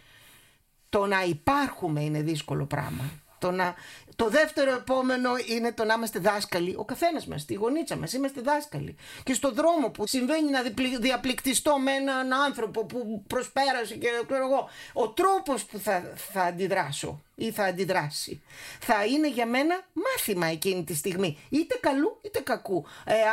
το 0.89 1.07
να 1.07 1.23
υπάρχουμε 1.23 2.03
είναι 2.03 2.23
δύσκολο 2.23 2.65
πράγμα. 2.65 3.05
Το, 3.39 3.51
να... 3.51 3.75
το 4.19 4.29
δεύτερο 4.29 4.73
επόμενο 4.73 5.31
είναι 5.47 5.73
το 5.73 5.85
να 5.85 5.95
είμαστε 5.95 6.19
δάσκαλοι. 6.19 6.75
Ο 6.79 6.85
καθένας 6.85 7.27
μας, 7.27 7.41
στη 7.41 7.55
γωνίτσα 7.55 7.97
μας, 7.97 8.13
είμαστε 8.13 8.41
δάσκαλοι. 8.41 8.97
Και 9.23 9.35
στο 9.35 9.53
δρόμο 9.53 9.91
που 9.91 10.07
συμβαίνει 10.07 10.51
να 10.51 10.63
διαπληκτιστώ 11.01 11.79
με 11.79 11.93
έναν 11.93 12.33
άνθρωπο 12.33 12.85
που 12.85 13.25
προσπέρασε 13.27 13.95
και 13.95 14.09
ξέρω 14.27 14.45
εγώ, 14.45 14.69
ο 14.93 15.09
τρόπος 15.09 15.65
που 15.65 15.79
θα, 15.79 16.13
θα 16.33 16.43
αντιδράσω 16.43 17.23
ή 17.35 17.51
θα 17.51 17.65
αντιδράσει 17.65 18.43
θα 18.81 19.05
είναι 19.05 19.29
για 19.29 19.47
μένα 19.47 19.87
μάθημα 19.93 20.47
εκείνη 20.47 20.85
τη 20.85 20.95
στιγμή. 20.95 21.39
Είτε 21.49 21.79
καλού 21.81 22.21
είτε 22.23 22.41
κακού. 22.41 22.85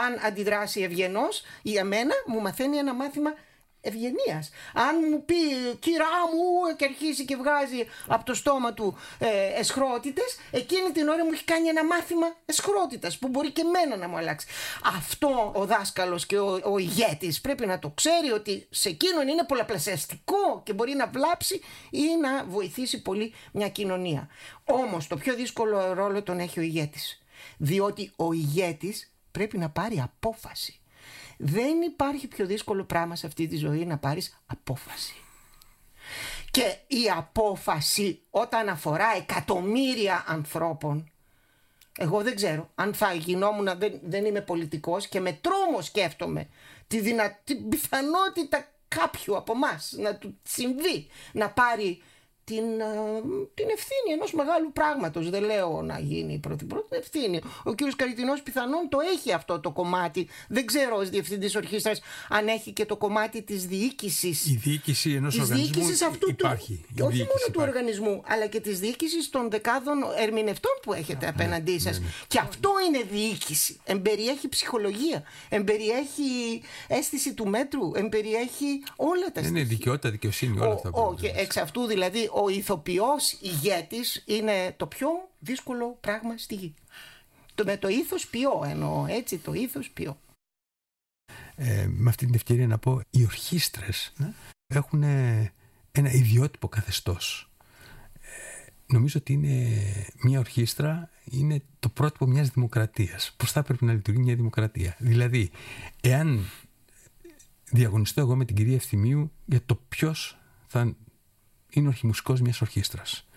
αν 0.06 0.19
αντιδράσει 0.26 0.82
ευγενώ, 0.82 1.28
για 1.62 1.84
μένα 1.84 2.13
μου 2.26 2.41
μαθαίνει 2.41 2.78
ένα 2.78 2.93
μάθημα 2.93 3.34
ευγενίας. 3.86 4.50
Αν 4.74 4.95
μου 5.12 5.26
πει 5.26 5.36
κυρά 5.80 6.15
μου 6.34 6.76
και 6.76 6.86
αρχίσει 6.86 7.26
και 7.26 7.36
βγάζει 7.36 7.86
από 8.08 8.26
το 8.26 8.34
στόμα 8.34 8.74
του 8.74 8.98
ε, 9.19 9.60
εσχρότητες, 9.60 10.38
εκείνη 10.52 10.91
την 10.91 11.08
ώρα 11.08 11.24
μου 11.26 11.32
έχει 11.34 11.43
κάνει 11.43 11.67
ένα 11.67 11.86
μάθημα 11.86 12.36
εσχρότητας 12.45 13.17
που 13.17 13.28
μπορεί 13.28 13.52
και 13.52 13.62
εμένα 13.62 13.95
να 13.95 14.08
μου 14.08 14.17
αλλάξει. 14.17 14.48
Αυτό 14.98 15.52
ο 15.56 15.65
δάσκαλος 15.65 16.26
και 16.26 16.38
ο, 16.38 16.60
ο 16.63 16.78
ηγέτης 16.78 17.41
πρέπει 17.41 17.65
να 17.65 17.80
το 17.80 17.89
ξέρει 17.89 18.32
ότι 18.32 18.67
σε 18.69 18.89
εκείνον 18.89 19.28
είναι 19.28 19.43
πολλαπλασιαστικό 19.43 20.62
και 20.63 20.74
μπορεί 20.74 20.93
να 20.93 21.08
βλάψει 21.08 21.62
ή 21.89 22.04
να 22.21 22.45
βοηθήσει 22.45 23.02
πολύ 23.02 23.34
μια 23.52 23.69
κοινωνία. 23.69 24.28
Όμως 24.63 25.08
το 25.08 25.17
πιο 25.17 25.36
δύσκολο 25.36 25.93
ρόλο 25.93 26.24
τον 26.24 26.39
έχει 26.39 26.60
ο 26.60 26.62
ηγέτης. 26.62 27.19
Διότι 27.58 28.12
ο 28.15 28.34
ηγέτης 28.34 29.13
πρέπει 29.32 29.58
να 29.58 29.69
πάρει 29.69 30.02
απόφαση. 30.02 30.80
Δεν 31.38 31.82
υπάρχει 31.82 32.28
πιο 32.28 32.45
δύσκολο 32.45 32.84
πράγμα 32.84 33.15
σε 33.15 33.28
αυτή 33.28 33.48
τη 33.48 33.58
ζωή 33.58 33.86
να 33.86 33.98
πάρεις 33.98 34.41
απόφαση. 34.45 35.15
Και 36.52 36.78
η 36.88 37.10
απόφαση 37.15 38.21
όταν 38.30 38.69
αφορά 38.69 39.15
εκατομμύρια 39.17 40.24
ανθρώπων 40.28 41.10
εγώ 41.98 42.21
δεν 42.21 42.36
ξέρω 42.36 42.69
αν 42.76 42.93
θα 42.93 43.13
γινόμουν, 43.13 43.78
δεν, 43.78 44.00
δεν 44.04 44.26
είμαι 44.26 44.41
πολιτικός 44.41 45.08
και 45.08 45.19
με 45.19 45.32
τρόμο 45.41 45.82
σκέφτομαι 45.82 46.48
τη, 46.88 47.00
δυνα, 47.00 47.39
την 47.43 47.69
πιθανότητα 47.69 48.67
κάποιου 48.88 49.38
από 49.38 49.52
εμάς 49.52 49.93
να 49.98 50.15
του 50.15 50.38
συμβεί 50.43 51.08
να 51.32 51.50
πάρει 51.50 52.02
την, 52.45 52.79
ε, 52.79 53.21
την 53.53 53.67
ευθύνη 53.77 54.10
ενός 54.13 54.34
μεγάλου 54.34 54.71
πράγματος. 54.73 55.29
Δεν 55.29 55.43
λέω 55.43 55.81
να 55.81 55.99
γίνει 55.99 56.38
πρωθυπουργό, 56.38 56.86
την 56.89 56.99
ευθύνη. 56.99 57.41
Ο 57.63 57.73
κύριος 57.73 57.95
Καριτινός 57.95 58.41
πιθανόν 58.41 58.89
το 58.89 58.97
έχει 59.13 59.34
αυτό 59.34 59.60
το 59.60 59.71
κομμάτι. 59.71 60.27
Δεν 60.47 60.65
ξέρω 60.65 60.95
ως 60.95 61.10
διευθυντής 61.10 61.55
ορχήστρας 61.55 62.01
αν 62.29 62.47
έχει 62.47 62.71
και 62.71 62.86
το 62.86 62.97
κομμάτι 62.97 63.41
της 63.41 63.65
διοίκησης. 63.65 64.45
Η 64.45 64.55
διοίκηση 64.55 65.12
ενός 65.12 65.39
οργανισμού 65.39 66.08
αυτού 66.08 66.29
υπάρχει. 66.29 66.86
Του, 66.95 67.05
όχι 67.05 67.17
μόνο 67.17 67.45
του 67.51 67.60
οργανισμού, 67.62 68.23
αλλά 68.27 68.47
και 68.47 68.60
της 68.60 68.79
διοίκησης 68.79 69.29
των 69.29 69.49
δεκάδων 69.49 69.97
ερμηνευτών 70.21 70.71
που 70.81 70.93
έχετε 70.93 71.27
απέναντί 71.27 71.71
ναι, 71.71 71.79
σας. 71.79 71.99
Ναι, 71.99 72.05
ναι. 72.05 72.12
Και 72.27 72.39
αυτό 72.39 72.69
είναι 72.88 73.05
διοίκηση. 73.12 73.79
Εμπεριέχει 73.84 74.49
ψυχολογία, 74.49 75.23
εμπεριέχει 75.49 76.62
αίσθηση 76.88 77.34
του 77.34 77.47
μέτρου, 77.47 77.91
εμπεριέχει 77.95 78.84
όλα 78.95 79.25
τα 79.25 79.39
στοιχεία. 79.39 79.49
Είναι 79.49 79.63
δικαιότητα, 79.63 80.10
δικαιοσύνη, 80.10 80.60
όλα 80.60 80.73
αυτά. 80.73 80.89
Όχι, 80.93 81.31
εξ 81.36 81.58
αυτού 81.58 81.86
δηλαδή 81.86 82.29
ο 82.36 82.50
ηθοποιός 82.50 83.32
ηγέτης 83.32 84.24
είναι 84.26 84.74
το 84.78 84.88
πιο 84.88 85.08
δύσκολο 85.39 85.98
πράγμα 86.02 86.38
στη 86.38 86.56
γη. 86.56 86.74
Το, 87.56 87.63
με 87.63 87.78
το 87.78 87.88
ήθος 87.88 88.28
ποιό 88.28 88.62
εννοώ, 88.65 89.06
έτσι 89.06 89.38
το 89.38 89.54
ήθος 89.54 89.89
ποιό. 89.89 90.19
Ε, 91.56 91.88
με 91.89 92.10
αυτή 92.10 92.26
την 92.26 92.36
ευκαιρία 92.36 92.67
να 92.67 92.78
πω, 92.78 93.02
οι 93.10 93.24
ορχήστρες 93.24 94.13
ναι. 94.17 94.34
έχουν 94.67 95.04
ένα 95.91 96.12
ιδιότυπο 96.12 96.67
καθεστώς. 96.67 97.50
Ε, 98.13 98.69
νομίζω 98.86 99.19
ότι 99.19 99.34
είναι 99.34 99.82
μια 100.24 100.39
ορχήστρα 100.39 101.10
είναι 101.24 101.62
το 101.80 101.89
πρότυπο 101.89 102.26
μιας 102.26 102.50
δημοκρατίας. 102.50 103.34
Πώς 103.38 103.52
θα 103.52 103.63
πρέπει 103.63 103.86
να 103.86 103.93
λειτουργεί 103.93 104.19
μια 104.19 104.36
δημοκρατία; 104.36 104.95
Δηλαδή, 105.00 105.52
εάν 106.02 106.45
διαγωνιστώ 107.71 108.21
εγώ 108.21 108.36
με 108.36 108.45
την 108.45 108.56
κυρία 108.56 108.76
Ευθυμίου 108.76 109.32
για 109.45 109.62
το 109.65 109.76
ποιος 109.76 110.38
θα 110.67 110.95
είναι 111.79 111.88
ο 111.88 111.89
αρχιμουσικός 111.89 112.41
μιας 112.41 112.61
ορχήστρας. 112.61 113.27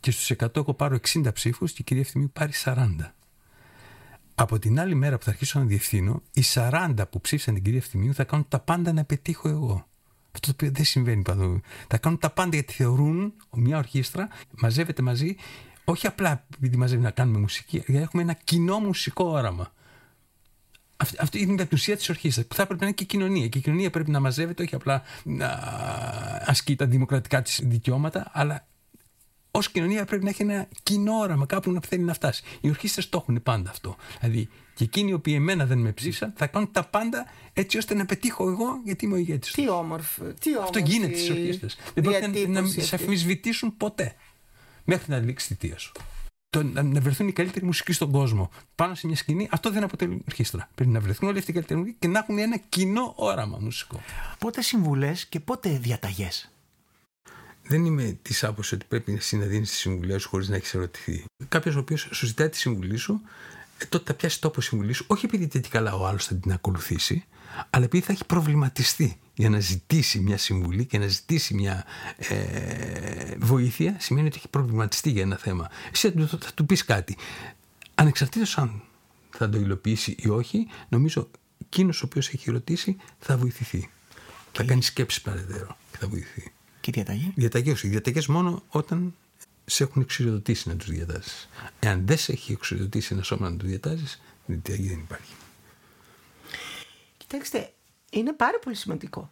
και 0.00 0.10
στους 0.10 0.30
100 0.30 0.56
εγώ 0.56 0.74
πάρω 0.74 0.94
60 0.94 1.32
ψήφους 1.32 1.72
και 1.72 1.78
η 1.80 1.84
κυρία 1.84 2.02
Ευθυμίου 2.02 2.30
πάρει 2.32 2.52
40. 2.64 3.14
Από 4.34 4.58
την 4.58 4.80
άλλη 4.80 4.94
μέρα 4.94 5.18
που 5.18 5.24
θα 5.24 5.30
αρχίσω 5.30 5.58
να 5.58 5.64
διευθύνω, 5.64 6.22
οι 6.32 6.42
40 6.54 6.94
που 7.10 7.20
ψήφισαν 7.20 7.54
την 7.54 7.62
κυρία 7.62 7.78
Ευθυμίου 7.78 8.14
θα 8.14 8.24
κάνουν 8.24 8.48
τα 8.48 8.58
πάντα 8.58 8.92
να 8.92 9.04
πετύχω 9.04 9.48
εγώ. 9.48 9.86
Αυτό 10.32 10.46
το 10.46 10.50
οποίο 10.52 10.70
δεν 10.70 10.84
συμβαίνει 10.84 11.22
παντού. 11.22 11.60
Θα 11.88 11.98
κάνουν 11.98 12.18
τα 12.18 12.30
πάντα 12.30 12.56
γιατί 12.56 12.72
θεωρούν 12.72 13.34
μια 13.50 13.78
ορχήστρα 13.78 14.28
μαζεύεται 14.50 15.02
μαζί, 15.02 15.36
όχι 15.84 16.06
απλά 16.06 16.46
επειδή 16.54 16.76
μαζεύει 16.76 17.02
να 17.02 17.10
κάνουμε 17.10 17.38
μουσική, 17.38 17.76
γιατί 17.76 17.96
έχουμε 17.96 18.22
ένα 18.22 18.32
κοινό 18.32 18.78
μουσικό 18.78 19.24
όραμα. 19.24 19.72
Αυτή, 20.96 21.16
αυτή 21.20 21.40
είναι 21.40 21.62
η 21.62 21.68
ουσία 21.72 21.96
της 21.96 22.08
ορχήστρα 22.08 22.44
που 22.44 22.54
θα 22.54 22.62
έπρεπε 22.62 22.80
να 22.80 22.86
είναι 22.86 22.96
και 22.96 23.02
η 23.02 23.06
κοινωνία. 23.06 23.48
Και 23.48 23.58
η 23.58 23.60
κοινωνία 23.60 23.90
πρέπει 23.90 24.10
να 24.10 24.20
μαζεύεται, 24.20 24.62
όχι 24.62 24.74
απλά 24.74 25.02
να 25.24 25.46
ασκεί 26.46 26.76
τα 26.76 26.86
δημοκρατικά 26.86 27.42
της 27.42 27.60
δικαιώματα, 27.64 28.30
αλλά 28.32 28.66
ως 29.50 29.70
κοινωνία 29.70 30.04
πρέπει 30.04 30.24
να 30.24 30.30
έχει 30.30 30.42
ένα 30.42 30.68
κοινό 30.82 31.12
όραμα 31.12 31.46
κάπου 31.46 31.72
να 31.72 31.80
θέλει 31.88 32.02
να 32.02 32.14
φτάσει. 32.14 32.42
Οι 32.60 32.68
ορχήστρες 32.68 33.08
το 33.08 33.18
έχουν 33.22 33.42
πάντα 33.42 33.70
αυτό. 33.70 33.96
Δηλαδή 34.20 34.48
και 34.74 34.84
εκείνοι 34.84 35.10
οι 35.10 35.12
οποίοι 35.12 35.34
εμένα 35.36 35.66
δεν 35.66 35.78
με 35.78 35.92
ψήφισαν 35.92 36.32
θα 36.36 36.46
κάνουν 36.46 36.72
τα 36.72 36.84
πάντα 36.84 37.26
έτσι 37.52 37.78
ώστε 37.78 37.94
να 37.94 38.06
πετύχω 38.06 38.48
εγώ 38.48 38.80
γιατί 38.84 39.04
είμαι 39.04 39.14
ο 39.14 39.16
ηγέτης 39.16 39.52
Τι 39.52 39.68
όμορφο. 39.68 40.24
Τι 40.40 40.50
Αυτό 40.62 40.78
γίνεται 40.78 41.16
στις 41.16 41.30
ορχήστρες. 41.30 41.76
Δεν 41.94 42.04
μπορεί 42.04 42.48
να, 42.48 42.60
να 42.60 42.68
σε 42.68 42.94
αφισβητήσουν 42.94 43.76
ποτέ 43.76 44.14
μέχρι 44.84 45.10
να 45.10 45.18
λήξει 45.18 45.48
τη 45.48 45.66
θεία 45.66 45.78
σου. 45.78 45.92
Το, 46.54 46.62
να, 46.62 46.82
να 46.82 47.00
βρεθούν 47.00 47.28
οι 47.28 47.32
καλύτεροι 47.32 47.64
μουσικοί 47.64 47.92
στον 47.92 48.10
κόσμο 48.10 48.50
πάνω 48.74 48.94
σε 48.94 49.06
μια 49.06 49.16
σκηνή, 49.16 49.48
αυτό 49.50 49.70
δεν 49.70 49.82
αποτελεί 49.82 50.22
ορχήστρα. 50.28 50.68
Πρέπει 50.74 50.90
να 50.90 51.00
βρεθούν 51.00 51.28
όλοι 51.28 51.38
αυτοί 51.38 51.50
οι 51.50 51.54
καλύτεροι 51.54 51.80
μουσικοί 51.80 51.98
και 52.00 52.08
να 52.08 52.18
έχουν 52.18 52.38
ένα 52.38 52.56
κοινό 52.68 53.12
όραμα 53.16 53.58
μουσικό. 53.60 54.00
Πότε 54.38 54.62
συμβουλές 54.62 55.26
και 55.26 55.40
πότε 55.40 55.70
διαταγές; 55.70 56.50
Δεν 57.62 57.84
είμαι 57.84 58.18
της 58.22 58.44
άποψης 58.44 58.72
ότι 58.72 58.84
πρέπει 58.88 59.12
εσύ 59.12 59.36
να 59.36 59.44
δίνει 59.44 59.62
τη 59.62 59.68
συμβουλή 59.68 60.18
σου 60.18 60.28
χωρίς 60.28 60.48
να 60.48 60.56
έχεις 60.56 60.74
ερωτηθεί. 60.74 61.24
Κάποιος 61.48 61.76
ο 61.76 61.78
οποίος 61.78 62.08
σου 62.12 62.26
ζητάει 62.26 62.48
τη 62.48 62.56
συμβουλή 62.56 62.96
σου, 62.96 63.20
ε, 63.78 63.84
τότε 63.84 64.04
θα 64.06 64.14
πιάσει 64.14 64.40
τόπο 64.40 64.60
συμβουλής 64.60 64.96
σου, 64.96 65.04
όχι 65.08 65.26
επειδή 65.26 65.46
τέτοια 65.46 65.70
καλά 65.70 65.94
ο 65.94 66.06
άλλος 66.06 66.26
θα 66.26 66.34
την 66.34 66.52
ακολουθήσει, 66.52 67.24
αλλά 67.70 67.84
επειδή 67.84 68.04
θα 68.04 68.12
έχει 68.12 68.24
προβληματιστεί 68.24 69.18
για 69.34 69.50
να 69.50 69.60
ζητήσει 69.60 70.20
μια 70.20 70.38
συμβουλή 70.38 70.84
και 70.84 70.98
να 70.98 71.06
ζητήσει 71.06 71.54
μια 71.54 71.84
ε, 72.16 73.34
βοήθεια, 73.38 73.96
σημαίνει 73.98 74.26
ότι 74.26 74.36
έχει 74.36 74.48
προβληματιστεί 74.48 75.10
για 75.10 75.22
ένα 75.22 75.36
θέμα. 75.36 75.70
Εσύ 75.92 76.10
θα, 76.10 76.26
θα, 76.26 76.38
θα 76.40 76.52
του 76.54 76.66
πεις 76.66 76.84
κάτι. 76.84 77.16
Ανεξαρτήτως 77.94 78.58
αν 78.58 78.82
θα 79.30 79.48
το 79.48 79.58
υλοποιήσει 79.58 80.16
ή 80.18 80.28
όχι, 80.28 80.66
νομίζω 80.88 81.30
εκείνος 81.62 82.02
ο 82.02 82.06
οποίος 82.06 82.28
έχει 82.28 82.50
ρωτήσει 82.50 82.96
θα 83.18 83.36
βοηθηθεί. 83.36 83.90
Θα 84.52 84.62
κάνει 84.62 84.82
σκέψη 84.82 85.22
παραδέρω 85.22 85.76
και 85.90 85.96
θα 85.98 86.08
βοηθηθεί. 86.08 86.52
Και 86.80 86.92
διαταγή; 86.92 87.32
Διαταγές, 87.34 87.72
όχι. 87.72 87.88
Διαταγές 87.88 88.26
μόνο 88.26 88.62
όταν 88.68 89.14
σε 89.64 89.82
έχουν 89.84 90.02
εξουσιοδοτήσει 90.02 90.68
να 90.68 90.76
τους 90.76 90.88
διατάζει. 90.88 91.30
Εάν 91.78 92.06
δεν 92.06 92.18
σε 92.18 92.32
έχει 92.32 92.52
εξουσιοδοτήσει 92.52 93.14
ένα 93.14 93.22
σώμα 93.22 93.50
να 93.50 93.56
του 93.56 93.66
διατάζεις, 93.66 94.22
διαταγή 94.46 94.88
δεν 94.88 94.98
υπάρχει. 94.98 95.32
Κοιτάξτε, 97.16 97.72
είναι 98.14 98.32
πάρα 98.32 98.58
πολύ 98.58 98.76
σημαντικό 98.76 99.30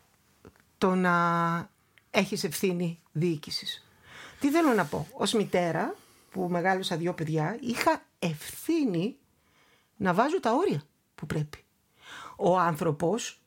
το 0.78 0.94
να 0.94 1.70
έχεις 2.10 2.44
ευθύνη 2.44 3.00
διοίκησης. 3.12 3.86
Τι 4.40 4.50
θέλω 4.50 4.72
να 4.72 4.84
πω. 4.84 5.06
Ω 5.12 5.36
μητέρα 5.36 5.94
που 6.30 6.48
μεγάλωσα 6.50 6.96
δύο 6.96 7.14
παιδιά, 7.14 7.58
είχα 7.60 8.02
ευθύνη 8.18 9.16
να 9.96 10.14
βάζω 10.14 10.40
τα 10.40 10.52
όρια 10.52 10.82
που 11.14 11.26
πρέπει. 11.26 11.64
Ο 12.36 12.58
άνθρωπος 12.58 13.40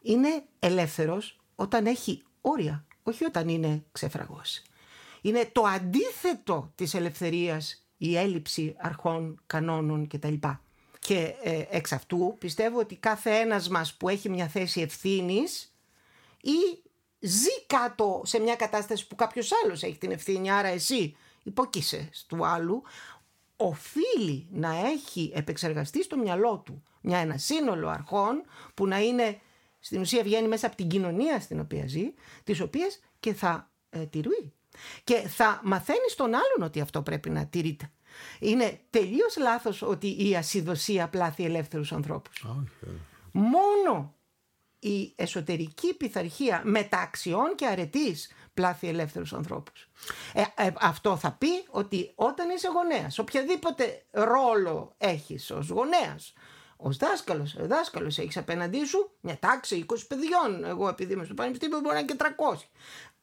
είναι 0.00 0.44
ελεύθερος 0.58 1.40
όταν 1.54 1.86
έχει 1.86 2.22
όρια 2.40 2.84
όχι 3.02 3.24
όταν 3.24 3.48
είναι 3.48 3.84
ξεφραγός. 3.92 4.62
Είναι 5.20 5.50
το 5.52 5.62
αντίθετο 5.62 6.72
της 6.74 6.94
ελευθερίας 6.94 7.86
η 7.96 8.16
έλλειψη 8.16 8.74
αρχών, 8.78 9.40
κανόνων 9.46 10.06
κτλ. 10.06 10.34
Και 11.10 11.34
ε, 11.42 11.62
εξ 11.70 11.92
αυτού 11.92 12.36
πιστεύω 12.38 12.78
ότι 12.78 12.96
κάθε 12.96 13.30
ένας 13.30 13.68
μας 13.68 13.94
που 13.94 14.08
έχει 14.08 14.28
μια 14.28 14.48
θέση 14.48 14.80
ευθύνης 14.80 15.74
ή 16.40 16.82
ζει 17.18 17.64
κάτω 17.66 18.22
σε 18.24 18.38
μια 18.38 18.56
κατάσταση 18.56 19.06
που 19.06 19.14
κάποιος 19.14 19.50
άλλος 19.64 19.82
έχει 19.82 19.98
την 19.98 20.10
ευθύνη, 20.10 20.50
άρα 20.50 20.68
εσύ 20.68 21.16
υπόκεισε 21.42 22.10
του 22.26 22.46
άλλου, 22.46 22.82
οφείλει 23.56 24.46
να 24.50 24.76
έχει 24.88 25.32
επεξεργαστεί 25.34 26.02
στο 26.02 26.16
μυαλό 26.16 26.62
του 26.64 26.82
μια, 27.00 27.18
ένα 27.18 27.38
σύνολο 27.38 27.88
αρχών 27.88 28.42
που 28.74 28.86
να 28.86 29.00
είναι 29.00 29.40
στην 29.78 30.00
ουσία 30.00 30.22
βγαίνει 30.22 30.48
μέσα 30.48 30.66
από 30.66 30.76
την 30.76 30.88
κοινωνία 30.88 31.40
στην 31.40 31.60
οποία 31.60 31.86
ζει, 31.86 32.14
τις 32.44 32.60
οποίες 32.60 33.00
και 33.20 33.34
θα 33.34 33.70
ε, 33.90 34.06
τηρεί. 34.06 34.52
Και 35.04 35.14
θα 35.14 35.60
μαθαίνεις 35.64 36.12
στον 36.12 36.26
άλλον 36.26 36.62
ότι 36.62 36.80
αυτό 36.80 37.02
πρέπει 37.02 37.30
να 37.30 37.46
τηρείται. 37.46 37.90
Είναι 38.38 38.80
τελείως 38.90 39.36
λάθος 39.38 39.82
ότι 39.82 40.28
η 40.28 40.36
ασυδοσία 40.36 41.08
πλάθει 41.08 41.44
ελεύθερους 41.44 41.92
ανθρώπους. 41.92 42.46
Μόνο 43.32 44.14
η 44.78 45.12
εσωτερική 45.16 45.94
πειθαρχία 45.94 46.62
μεταξιών 46.64 47.54
και 47.54 47.66
αρετής 47.66 48.32
πλάθει 48.54 48.88
ελεύθερους 48.88 49.32
ανθρώπους. 49.32 49.88
Ε, 50.32 50.42
ε, 50.54 50.72
αυτό 50.80 51.16
θα 51.16 51.32
πει 51.32 51.64
ότι 51.70 52.12
όταν 52.14 52.50
είσαι 52.50 52.68
γονέας, 52.68 53.18
οποιαδήποτε 53.18 54.04
ρόλο 54.10 54.94
έχεις 54.98 55.50
ως 55.50 55.68
γονέας, 55.68 56.32
Ω 56.82 56.90
δάσκαλος, 56.90 57.54
ο 57.54 57.66
δάσκαλος 57.66 58.18
έχεις 58.18 58.36
απέναντί 58.36 58.84
σου 58.84 59.10
μια 59.20 59.38
τάξη 59.38 59.86
20 59.88 60.06
παιδιών. 60.08 60.64
Εγώ, 60.64 60.88
επειδή 60.88 61.12
είμαι 61.12 61.24
στο 61.24 61.34
πανεπιστήμιο, 61.34 61.80
μπορεί 61.80 61.94
να 61.94 62.00
είναι 62.00 62.12
και 62.12 62.16
300. 62.18 62.68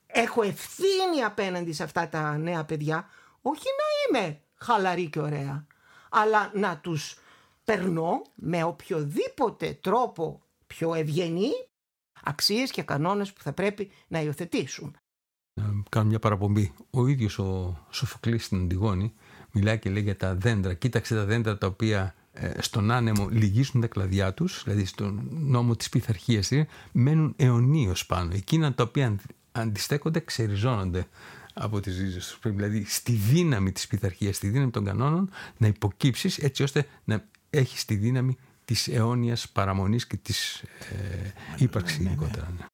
Έχω 0.08 0.42
ευθύνη 0.42 1.24
απέναντι 1.26 1.74
σε 1.74 1.84
αυτά 1.84 2.10
τα 2.10 2.38
νέα 2.38 2.66
παιδιά, 2.66 3.10
όχι 3.42 3.66
να 3.80 4.20
είμαι 4.20 4.42
χαλαρή 4.58 5.10
και 5.10 5.20
ωραία, 5.20 5.66
αλλά 6.10 6.52
να 6.54 6.78
τους 6.78 7.18
περνώ 7.64 8.22
με 8.36 8.64
οποιοδήποτε 8.64 9.78
τρόπο 9.82 10.42
πιο 10.68 10.94
ευγενή 10.94 11.50
αξίες 12.24 12.72
και 12.72 12.82
κανόνες 12.82 13.34
που 13.34 13.42
θα 13.42 13.54
πρέπει 13.54 13.92
να 14.08 14.22
υιοθετήσουν. 14.22 14.96
Να 15.54 15.84
κάνω 15.90 16.08
μια 16.08 16.20
παραπομπή. 16.20 16.74
Ο 16.90 17.08
ίδιος 17.08 17.40
ο 17.40 17.78
Σοφοκλής 17.90 18.46
στην 18.46 18.62
Αντιγόνη 18.62 19.14
μιλάει 19.52 19.80
και 19.80 19.90
λέει 19.90 20.04
για 20.04 20.16
τα 20.16 20.36
δέντρα. 20.36 20.74
Κοίταξε 20.74 21.16
τα 21.16 21.26
δέντρα 21.26 21.58
τα 21.58 21.68
οποία 21.68 22.16
ε, 22.34 22.62
στον 22.62 22.92
άνεμο 22.92 23.28
λυγίσουν 23.30 23.82
τα 23.82 23.88
κλαδιά 23.88 24.34
τους, 24.34 24.64
δηλαδή 24.64 24.86
στον 24.86 25.28
νόμο 25.32 25.76
της 25.76 25.90
πειθαρχίας, 25.90 26.52
μένουν 26.92 27.34
αιωνίως 27.38 28.06
πάνω. 28.06 28.34
Εκείνα 28.34 28.74
τα 28.74 28.84
οποία 28.84 29.16
αντιστέκονται, 29.52 30.20
ξεριζώνονται 30.20 31.08
από 31.60 31.80
τις 31.80 31.98
ρίζες 31.98 32.28
τους. 32.28 32.38
Πρέπει 32.38 32.56
δηλαδή 32.56 32.86
στη 32.86 33.12
δύναμη 33.12 33.72
της 33.72 33.88
πειθαρχίας, 33.88 34.36
στη 34.36 34.50
δύναμη 34.50 34.72
των 34.72 34.86
κανόνων, 34.86 35.30
να 35.58 35.68
υποκύψεις 35.68 36.38
έτσι 36.38 36.64
ώστε 36.64 36.88
να 37.04 37.24
έχεις 37.50 37.86
τη 37.86 37.96
δύναμη 37.96 38.38
της 38.66 38.88
αιώνιας 38.88 39.50
παραμονής 39.50 40.08
και 40.08 40.18
της 40.18 40.62
ε, 40.62 41.34
ύπαρξης 41.58 41.98
ναι, 41.98 42.04
ναι, 42.04 42.10
γενικότερα. 42.10 42.54
Ναι. 42.58 42.66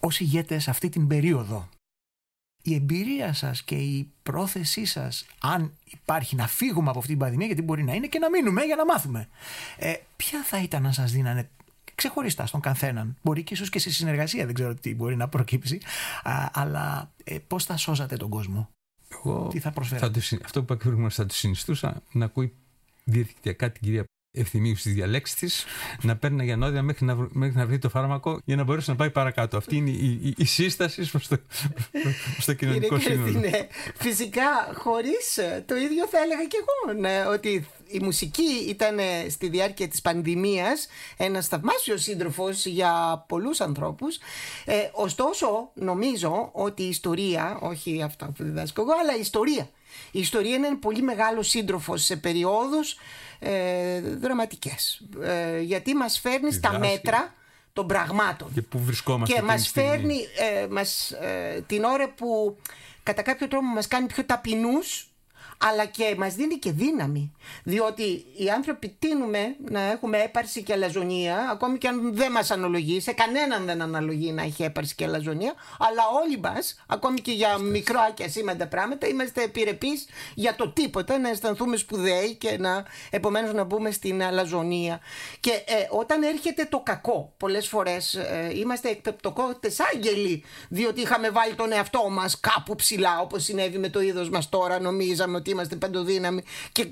Ως 0.00 0.20
ηγέτες 0.20 0.68
αυτή 0.68 0.88
την 0.88 1.06
περίοδο 1.06 1.68
η 2.62 2.74
εμπειρία 2.74 3.32
σας 3.32 3.62
και 3.62 3.74
η 3.74 4.12
πρόθεσή 4.22 4.84
σας 4.84 5.26
αν 5.40 5.72
υπάρχει 5.84 6.36
να 6.36 6.46
φύγουμε 6.46 6.88
από 6.88 6.98
αυτή 6.98 7.10
την 7.10 7.20
πανδημία 7.20 7.46
γιατί 7.46 7.62
μπορεί 7.62 7.82
να 7.84 7.94
είναι 7.94 8.06
και 8.06 8.18
να 8.18 8.30
μείνουμε 8.30 8.62
για 8.62 8.76
να 8.76 8.84
μάθουμε 8.84 9.28
ε, 9.76 9.94
ποια 10.16 10.42
θα 10.44 10.62
ήταν 10.62 10.82
να 10.82 10.92
σας 10.92 11.12
δίνανε 11.12 11.50
ξεχωριστά 11.98 12.46
στον 12.46 12.60
καθέναν. 12.60 13.16
Μπορεί 13.22 13.42
και 13.42 13.54
ίσως 13.54 13.68
και 13.68 13.78
σε 13.78 13.90
συνεργασία 13.90 14.46
δεν 14.46 14.54
ξέρω 14.54 14.74
τι 14.74 14.94
μπορεί 14.94 15.16
να 15.16 15.28
προκύψει 15.28 15.80
α, 16.22 16.48
αλλά 16.52 17.12
ε, 17.24 17.38
πώς 17.46 17.64
θα 17.64 17.76
σώζατε 17.76 18.16
τον 18.16 18.30
κόσμο; 18.30 18.70
Εγώ 19.08 19.48
τι 19.50 19.58
θα 19.58 19.70
προσφέρατε; 19.70 20.20
αυτό 20.44 20.64
που 20.64 20.74
ακριβώς 20.74 21.14
θα 21.14 21.26
τους 21.26 21.36
συνιστούσα 21.36 22.02
να 22.12 22.24
ακούει 22.24 22.54
διαδικτυακά 23.04 23.72
την 23.72 23.82
κυρία 23.82 24.04
ευθυμίου 24.30 24.76
στις 24.76 24.94
διαλέξεις 24.94 25.36
της, 25.36 25.64
να 26.02 26.16
παίρνει 26.16 26.40
αγιανόδια 26.40 26.82
μέχρι 26.82 27.04
να, 27.04 27.16
μέχρι 27.28 27.56
να 27.56 27.66
βρει 27.66 27.78
το 27.78 27.88
φάρμακο 27.88 28.40
για 28.44 28.56
να 28.56 28.64
μπορέσει 28.64 28.90
να 28.90 28.96
πάει 28.96 29.10
παρακάτω. 29.10 29.56
Αυτή 29.56 29.76
είναι 29.76 29.90
η, 29.90 30.20
η, 30.22 30.34
η 30.36 30.44
σύσταση 30.44 31.10
προς 31.10 31.28
το, 31.28 31.38
το 32.46 32.54
κοινωνικό 32.54 32.98
σύνολο. 32.98 33.38
Ναι. 33.38 33.50
Φυσικά, 33.94 34.72
χωρίς 34.74 35.38
ε, 35.38 35.64
το 35.66 35.76
ίδιο 35.76 36.06
θα 36.06 36.18
έλεγα 36.18 36.44
και 36.44 36.56
εγώ. 36.60 37.00
Ναι, 37.00 37.26
ότι 37.26 37.66
η 37.88 37.98
μουσική 37.98 38.64
ήταν 38.68 38.98
ε, 38.98 39.28
στη 39.28 39.48
διάρκεια 39.48 39.88
της 39.88 40.00
πανδημίας 40.00 40.88
ένας 41.16 41.46
θαυμάσιος 41.46 42.02
σύντροφος 42.02 42.66
για 42.66 43.24
πολλούς 43.28 43.60
ανθρώπους 43.60 44.18
ε, 44.64 44.74
ωστόσο 44.92 45.70
νομίζω 45.74 46.50
ότι 46.52 46.82
η 46.82 46.88
ιστορία 46.88 47.58
όχι 47.60 48.02
αυτά 48.02 48.26
που 48.26 48.44
διδάσκω 48.44 48.82
εγώ 48.82 48.92
αλλά 49.02 49.16
η 49.16 49.20
ιστορία 49.20 49.70
η 50.10 50.20
ιστορία 50.20 50.54
είναι 50.54 50.66
ένα 50.66 50.78
πολύ 50.78 51.02
μεγάλο 51.02 51.42
σύντροφο 51.42 51.96
σε 51.96 52.16
περιόδους 52.16 52.96
ε, 53.38 54.00
δραματικές. 54.00 55.00
Ε, 55.22 55.60
γιατί 55.60 55.94
μας 55.94 56.18
φέρνει 56.20 56.52
στα 56.52 56.78
μέτρα 56.78 57.34
των 57.72 57.86
πραγμάτων. 57.86 58.50
Και 58.54 58.62
πού 58.62 58.78
βρισκόμαστε. 58.78 59.34
Και 59.34 59.42
μας 59.42 59.68
φέρνει 59.68 60.18
ε, 60.38 60.66
μας, 60.66 61.10
ε, 61.10 61.64
την 61.66 61.84
ώρα 61.84 62.08
που 62.08 62.58
κατά 63.02 63.22
κάποιο 63.22 63.48
τρόπο 63.48 63.66
μας 63.66 63.88
κάνει 63.88 64.06
πιο 64.06 64.24
ταπεινούς 64.24 65.07
αλλά 65.58 65.84
και 65.84 66.14
μας 66.18 66.34
δίνει 66.34 66.54
και 66.54 66.72
δύναμη. 66.72 67.32
Διότι 67.64 68.24
οι 68.36 68.50
άνθρωποι 68.50 68.96
τίνουμε 68.98 69.56
να 69.70 69.80
έχουμε 69.80 70.18
έπαρση 70.18 70.62
και 70.62 70.72
αλαζονία, 70.72 71.48
ακόμη 71.50 71.78
και 71.78 71.88
αν 71.88 72.14
δεν 72.14 72.32
μας 72.32 72.50
αναλογεί, 72.50 73.00
σε 73.00 73.12
κανέναν 73.12 73.64
δεν 73.64 73.82
αναλογεί 73.82 74.32
να 74.32 74.42
έχει 74.42 74.62
έπαρση 74.62 74.94
και 74.94 75.04
αλαζονία, 75.04 75.54
αλλά 75.78 76.02
όλοι 76.24 76.38
μας, 76.38 76.84
ακόμη 76.86 77.20
και 77.20 77.32
για 77.32 77.58
μικρό 77.58 78.00
και 78.14 78.24
ασήμαντα 78.24 78.66
πράγματα, 78.66 79.06
είμαστε 79.06 79.42
επιρρεπείς 79.42 80.06
για 80.34 80.54
το 80.54 80.68
τίποτα, 80.68 81.18
να 81.18 81.28
αισθανθούμε 81.28 81.76
σπουδαίοι 81.76 82.34
και 82.34 82.56
να 82.58 82.84
επομένως 83.10 83.52
να 83.52 83.64
μπούμε 83.64 83.90
στην 83.90 84.22
αλαζονία. 84.22 85.00
Και 85.40 85.50
ε, 85.50 85.86
όταν 85.90 86.22
έρχεται 86.22 86.66
το 86.70 86.80
κακό, 86.80 87.32
πολλές 87.36 87.68
φορές 87.68 88.14
ε, 88.14 88.52
είμαστε 88.54 88.88
εκπεπτοκότητες 88.88 89.80
άγγελοι, 89.94 90.44
διότι 90.68 91.00
είχαμε 91.00 91.30
βάλει 91.30 91.54
τον 91.54 91.72
εαυτό 91.72 92.08
μας 92.10 92.40
κάπου 92.40 92.74
ψηλά, 92.74 93.20
όπως 93.20 93.44
συνέβη 93.44 93.78
με 93.78 93.88
το 93.88 94.00
είδος 94.00 94.30
μας 94.30 94.48
τώρα, 94.48 94.80
νομίζαμε 94.80 95.36
ότι 95.36 95.47
είμαστε 95.50 95.76
παντοδύναμοι 95.76 96.42
και 96.72 96.86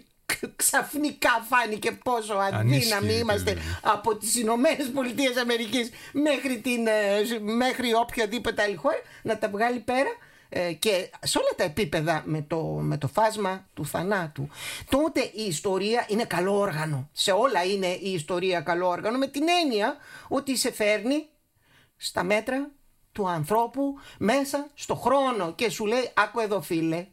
ξαφνικά 0.56 1.46
φάνηκε 1.48 1.92
πόσο 1.92 2.34
αδύναμοι 2.34 3.14
είμαστε 3.14 3.56
από 3.82 4.16
τις 4.16 4.36
Ηνωμένες 4.36 4.90
Πολιτείες 4.94 5.36
Αμερικής 5.36 5.90
μέχρι, 6.12 6.60
την, 6.60 6.86
ε, 6.86 7.40
μέχρι 7.40 7.94
οποιαδήποτε 7.94 8.62
άλλη 8.62 8.76
χώρα 8.76 9.00
να 9.22 9.38
τα 9.38 9.48
βγάλει 9.48 9.78
πέρα 9.78 10.10
ε, 10.48 10.72
και 10.72 11.10
σε 11.22 11.38
όλα 11.38 11.48
τα 11.56 11.64
επίπεδα 11.64 12.22
με 12.26 12.42
το, 12.42 12.62
με 12.62 12.98
το 12.98 13.08
φάσμα 13.08 13.66
του 13.74 13.86
θανάτου. 13.86 14.48
Τότε 14.90 15.20
η 15.20 15.42
ιστορία 15.42 16.06
είναι 16.08 16.24
καλό 16.24 16.58
όργανο. 16.58 17.08
Σε 17.12 17.30
όλα 17.32 17.64
είναι 17.64 17.86
η 17.86 18.12
ιστορία 18.12 18.60
καλό 18.60 18.88
όργανο 18.88 19.18
με 19.18 19.26
την 19.26 19.44
έννοια 19.62 19.96
ότι 20.28 20.56
σε 20.56 20.72
φέρνει 20.72 21.26
στα 21.96 22.22
μέτρα 22.22 22.70
του 23.12 23.28
ανθρώπου 23.28 23.94
μέσα 24.18 24.66
στο 24.74 24.94
χρόνο. 24.94 25.52
Και 25.52 25.70
σου 25.70 25.86
λέει 25.86 26.10
άκου 26.14 26.40
εδώ 26.40 26.60
φίλε 26.60 27.06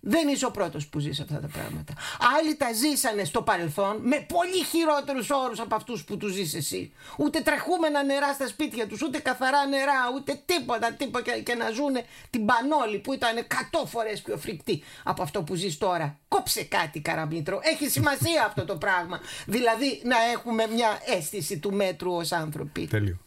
δεν 0.00 0.28
είσαι 0.28 0.46
ο 0.46 0.50
πρώτος 0.50 0.86
που 0.86 0.98
ζει 0.98 1.10
αυτά 1.10 1.40
τα 1.40 1.48
πράγματα. 1.52 1.92
Άλλοι 2.38 2.56
τα 2.56 2.72
ζήσανε 2.72 3.24
στο 3.24 3.42
παρελθόν 3.42 3.96
με 4.02 4.26
πολύ 4.28 4.64
χειρότερους 4.64 5.30
όρους 5.30 5.60
από 5.60 5.74
αυτούς 5.74 6.04
που 6.04 6.16
τους 6.16 6.32
ζεις 6.32 6.54
εσύ. 6.54 6.92
Ούτε 7.18 7.40
τρεχούμενα 7.40 8.02
νερά 8.02 8.32
στα 8.32 8.46
σπίτια 8.46 8.86
τους, 8.86 9.02
ούτε 9.02 9.18
καθαρά 9.18 9.66
νερά, 9.66 10.12
ούτε 10.14 10.42
τίποτα, 10.44 10.92
τίποτα 10.92 11.38
και, 11.38 11.54
να 11.54 11.70
ζουνε 11.70 12.04
την 12.30 12.46
πανόλη 12.46 12.98
που 12.98 13.12
ήταν 13.12 13.36
100 13.36 13.86
φορές 13.86 14.22
πιο 14.22 14.36
φρικτή 14.36 14.82
από 15.02 15.22
αυτό 15.22 15.42
που 15.42 15.54
ζεις 15.54 15.78
τώρα. 15.78 16.18
Κόψε 16.28 16.64
κάτι 16.64 17.00
καραμίτρο. 17.00 17.60
Έχει 17.62 17.88
σημασία 17.88 18.44
αυτό 18.46 18.64
το 18.64 18.76
πράγμα. 18.76 19.20
Δηλαδή 19.46 20.00
να 20.04 20.16
έχουμε 20.32 20.66
μια 20.66 20.98
αίσθηση 21.04 21.58
του 21.58 21.72
μέτρου 21.72 22.12
ως 22.12 22.32
άνθρωποι. 22.32 22.86
Τέλειο. 22.86 23.18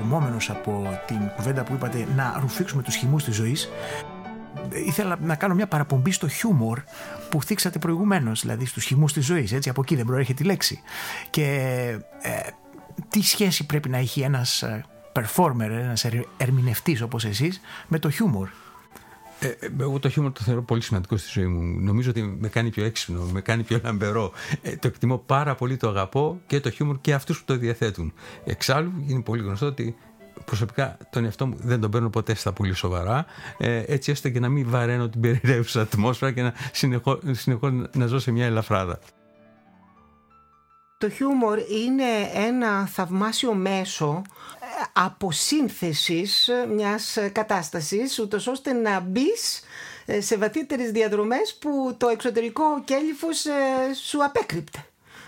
Ορμόμενος 0.00 0.50
από 0.50 1.00
την 1.06 1.18
κουβέντα 1.36 1.62
που 1.62 1.74
είπατε 1.74 2.06
να 2.16 2.38
ρουφήξουμε 2.40 2.82
τους 2.82 2.94
χυμούς 2.94 3.24
της 3.24 3.34
ζωής 3.34 3.68
ήθελα 4.86 5.18
να 5.20 5.34
κάνω 5.34 5.54
μια 5.54 5.66
παραπομπή 5.66 6.10
στο 6.10 6.28
χιούμορ 6.28 6.82
που 7.28 7.42
θίξατε 7.42 7.78
προηγουμένως, 7.78 8.40
δηλαδή 8.40 8.66
στους 8.66 8.84
χυμούς 8.84 9.12
της 9.12 9.24
ζωής, 9.24 9.52
έτσι, 9.52 9.68
από 9.68 9.80
εκεί 9.80 9.96
δεν 9.96 10.04
προέρχεται 10.04 10.42
η 10.42 10.46
λέξη. 10.46 10.80
Και 11.30 11.44
ε, 12.22 12.40
τι 13.08 13.22
σχέση 13.22 13.66
πρέπει 13.66 13.88
να 13.88 13.96
έχει 13.98 14.20
ένας 14.20 14.62
ε, 14.62 14.84
performer, 15.12 15.70
ένας 15.70 16.06
ερμηνευτής 16.36 17.02
όπως 17.02 17.24
εσείς, 17.24 17.60
με 17.88 17.98
το 17.98 18.10
χιούμορ; 18.10 18.48
Ε, 19.40 19.46
ε, 19.46 19.68
εγώ 19.80 19.98
το 19.98 20.08
χιούμορ 20.08 20.32
το 20.32 20.40
θεωρώ 20.42 20.62
πολύ 20.62 20.82
σημαντικό 20.82 21.16
στη 21.16 21.28
ζωή 21.32 21.46
μου. 21.46 21.80
Νομίζω 21.80 22.10
ότι 22.10 22.36
με 22.40 22.48
κάνει 22.48 22.70
πιο 22.70 22.84
έξυπνο, 22.84 23.22
με 23.32 23.40
κάνει 23.40 23.62
πιο 23.62 23.80
λαμπερό. 23.82 24.32
Ε, 24.62 24.76
το 24.76 24.86
εκτιμώ 24.86 25.18
πάρα 25.18 25.54
πολύ, 25.54 25.76
το 25.76 25.88
αγαπώ 25.88 26.40
και 26.46 26.60
το 26.60 26.70
χιούμορ 26.70 27.00
και 27.00 27.14
αυτούς 27.14 27.38
που 27.38 27.44
το 27.44 27.56
διαθέτουν. 27.56 28.12
Εξάλλου, 28.44 28.92
είναι 29.06 29.22
πολύ 29.22 29.42
γνωστό 29.42 29.66
ότι 29.66 29.96
προσωπικά 30.44 30.96
τον 31.10 31.24
εαυτό 31.24 31.46
μου 31.46 31.56
δεν 31.58 31.80
τον 31.80 31.90
παίρνω 31.90 32.10
ποτέ 32.10 32.34
στα 32.34 32.52
πολύ 32.52 32.74
σοβαρά, 32.74 33.26
ε, 33.58 33.82
έτσι 33.86 34.10
ώστε 34.10 34.30
και 34.30 34.40
να 34.40 34.48
μην 34.48 34.70
βαραίνω 34.70 35.08
την 35.08 35.20
περιραίουσα 35.20 35.80
ατμόσφαιρα 35.80 36.32
και 36.32 36.42
να 36.42 36.54
συνεχώ, 36.72 37.18
να 37.92 38.06
ζω 38.06 38.18
σε 38.18 38.30
μια 38.30 38.46
ελαφράδα. 38.46 38.98
Το 40.98 41.10
χιούμορ 41.10 41.58
είναι 41.58 42.04
ένα 42.46 42.86
θαυμάσιο 42.86 43.54
μέσο 43.54 44.22
αποσύνθεσης 44.92 46.50
μιας 46.68 47.18
κατάστασης 47.32 48.18
ούτως 48.18 48.46
ώστε 48.46 48.72
να 48.72 49.00
μπεις 49.00 49.62
ε, 50.06 50.20
σε 50.20 50.36
βαθύτερες 50.36 50.90
διαδρομές 50.90 51.54
που 51.60 51.94
το 51.98 52.08
εξωτερικό 52.08 52.82
κέλυφος 52.84 53.44
ε, 53.44 53.52
σου 54.04 54.24
απέκρυπτε. 54.24 54.84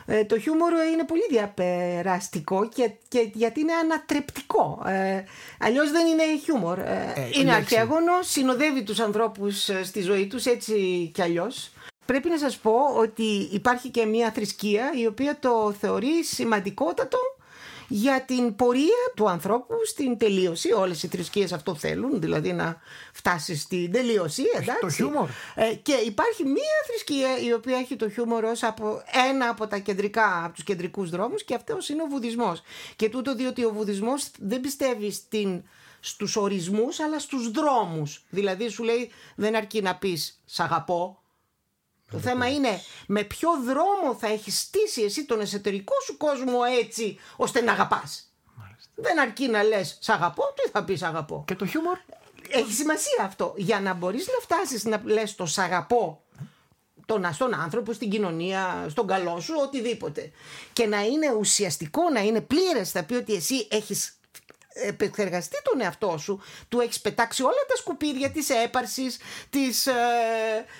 Ε, 0.06 0.24
το 0.24 0.38
χιούμορ 0.38 0.72
είναι 0.92 1.04
πολύ 1.04 1.22
διαπεραστικό 1.30 2.68
και, 2.68 2.90
και 3.08 3.30
γιατί 3.32 3.60
είναι 3.60 3.72
ανατρεπτικό. 3.72 4.82
Ε, 4.86 5.24
αλλιώς 5.58 5.90
δεν 5.90 6.06
είναι 6.06 6.22
χιούμορ. 6.44 6.78
είναι 7.32 7.54
αρχαίγωνο, 7.54 8.12
συνοδεύει 8.20 8.82
τους 8.82 9.00
ανθρώπους 9.00 9.70
στη 9.82 10.00
ζωή 10.00 10.26
τους 10.26 10.44
έτσι 10.44 11.10
κι 11.14 11.22
αλλιώς. 11.22 11.72
Πρέπει 12.06 12.28
να 12.28 12.38
σας 12.38 12.56
πω 12.56 12.74
ότι 12.96 13.48
υπάρχει 13.52 13.88
και 13.88 14.04
μια 14.04 14.30
θρησκεία 14.30 14.92
η 14.94 15.06
οποία 15.06 15.38
το 15.38 15.74
θεωρεί 15.80 16.24
σημαντικότατο 16.24 17.18
για 17.94 18.22
την 18.22 18.56
πορεία 18.56 19.12
του 19.16 19.28
ανθρώπου 19.28 19.74
στην 19.86 20.18
τελείωση. 20.18 20.72
Όλες 20.72 21.02
οι 21.02 21.08
θρησκείες 21.08 21.52
αυτό 21.52 21.74
θέλουν, 21.74 22.20
δηλαδή 22.20 22.52
να 22.52 22.80
φτάσεις 23.12 23.62
στην 23.62 23.92
τελείωση. 23.92 24.42
Εντάξει. 24.54 24.80
Το 24.80 24.90
χιούμορ. 24.90 25.28
Ε, 25.54 25.74
και 25.74 25.92
υπάρχει 25.92 26.44
μία 26.44 26.78
θρησκεία 26.86 27.38
η 27.38 27.52
οποία 27.52 27.76
έχει 27.78 27.96
το 27.96 28.10
χιούμορ 28.10 28.44
ως 28.44 28.62
από 28.62 29.02
ένα 29.30 29.48
από 29.48 29.66
τα 29.66 29.78
κεντρικά, 29.78 30.44
από 30.44 30.54
τους 30.54 30.64
κεντρικούς 30.64 31.10
δρόμους 31.10 31.44
και 31.44 31.54
αυτός 31.54 31.88
είναι 31.88 32.02
ο 32.02 32.06
βουδισμός. 32.06 32.62
Και 32.96 33.08
τούτο 33.08 33.34
διότι 33.34 33.64
ο 33.64 33.72
βουδισμός 33.72 34.30
δεν 34.38 34.60
πιστεύει 34.60 35.12
στην 35.12 35.62
στους 36.00 36.36
ορισμούς 36.36 37.00
αλλά 37.00 37.18
στους 37.18 37.50
δρόμους. 37.50 38.24
Δηλαδή 38.30 38.68
σου 38.68 38.82
λέει 38.82 39.10
δεν 39.34 39.56
αρκεί 39.56 39.82
να 39.82 39.96
πεις 39.96 40.42
σ' 40.44 40.60
αγαπώ, 40.60 41.21
το 42.12 42.18
θέμα 42.18 42.48
είναι 42.48 42.80
με 43.06 43.22
ποιο 43.22 43.50
δρόμο 43.64 44.14
θα 44.18 44.26
έχεις 44.26 44.60
στήσει 44.60 45.02
εσύ 45.02 45.24
τον 45.24 45.40
εσωτερικό 45.40 45.94
σου 46.06 46.16
κόσμο 46.16 46.58
έτσι 46.80 47.18
ώστε 47.36 47.60
να 47.60 47.72
αγαπάς. 47.72 48.26
Δεν 48.94 49.20
αρκεί 49.20 49.48
να 49.48 49.62
λες 49.62 49.98
Σ' 50.00 50.08
αγαπώ, 50.08 50.42
τι 50.54 50.70
θα 50.70 50.84
πεις 50.84 51.02
αγαπώ. 51.02 51.44
Και 51.46 51.54
το 51.54 51.66
χιούμορ; 51.66 51.98
Έχει 52.48 52.72
σημασία 52.72 53.24
αυτό. 53.24 53.54
Για 53.56 53.80
να 53.80 53.94
μπορείς 53.94 54.26
να 54.26 54.56
φτάσεις 54.56 54.84
να 54.84 55.02
λες 55.04 55.34
το 55.34 55.46
Σ' 55.46 55.58
αγαπώ 55.58 56.22
τον, 57.06 57.32
στον 57.32 57.54
άνθρωπο, 57.54 57.92
στην 57.92 58.10
κοινωνία, 58.10 58.86
στον 58.88 59.06
καλό 59.06 59.40
σου, 59.40 59.54
οτιδήποτε. 59.62 60.30
Και 60.72 60.86
να 60.86 61.04
είναι 61.04 61.32
ουσιαστικό, 61.32 62.10
να 62.10 62.20
είναι 62.20 62.40
πλήρες. 62.40 62.90
Θα 62.90 63.04
πει 63.04 63.14
ότι 63.14 63.34
εσύ 63.34 63.66
έχεις 63.70 64.16
επεξεργαστεί 64.74 65.56
τον 65.62 65.80
εαυτό 65.80 66.16
σου, 66.18 66.40
του 66.68 66.80
έχεις 66.80 67.00
πετάξει 67.00 67.42
όλα 67.42 67.64
τα 67.68 67.76
σκουπίδια 67.76 68.30
της 68.30 68.50
έπαρσης, 68.50 69.18
της 69.50 69.86
ε, 69.86 69.92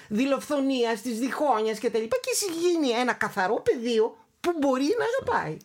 δηλοφθονίας, 0.08 1.00
της 1.00 1.18
διχόνιας 1.18 1.78
κτλ. 1.78 1.88
Και, 1.88 2.20
και 2.20 2.30
εσύ 2.32 2.46
γίνει 2.60 2.88
ένα 2.88 3.12
καθαρό 3.12 3.60
πεδίο 3.60 4.16
που 4.40 4.52
μπορεί 4.58 4.96
να 4.98 5.04
αγαπάει. 5.04 5.56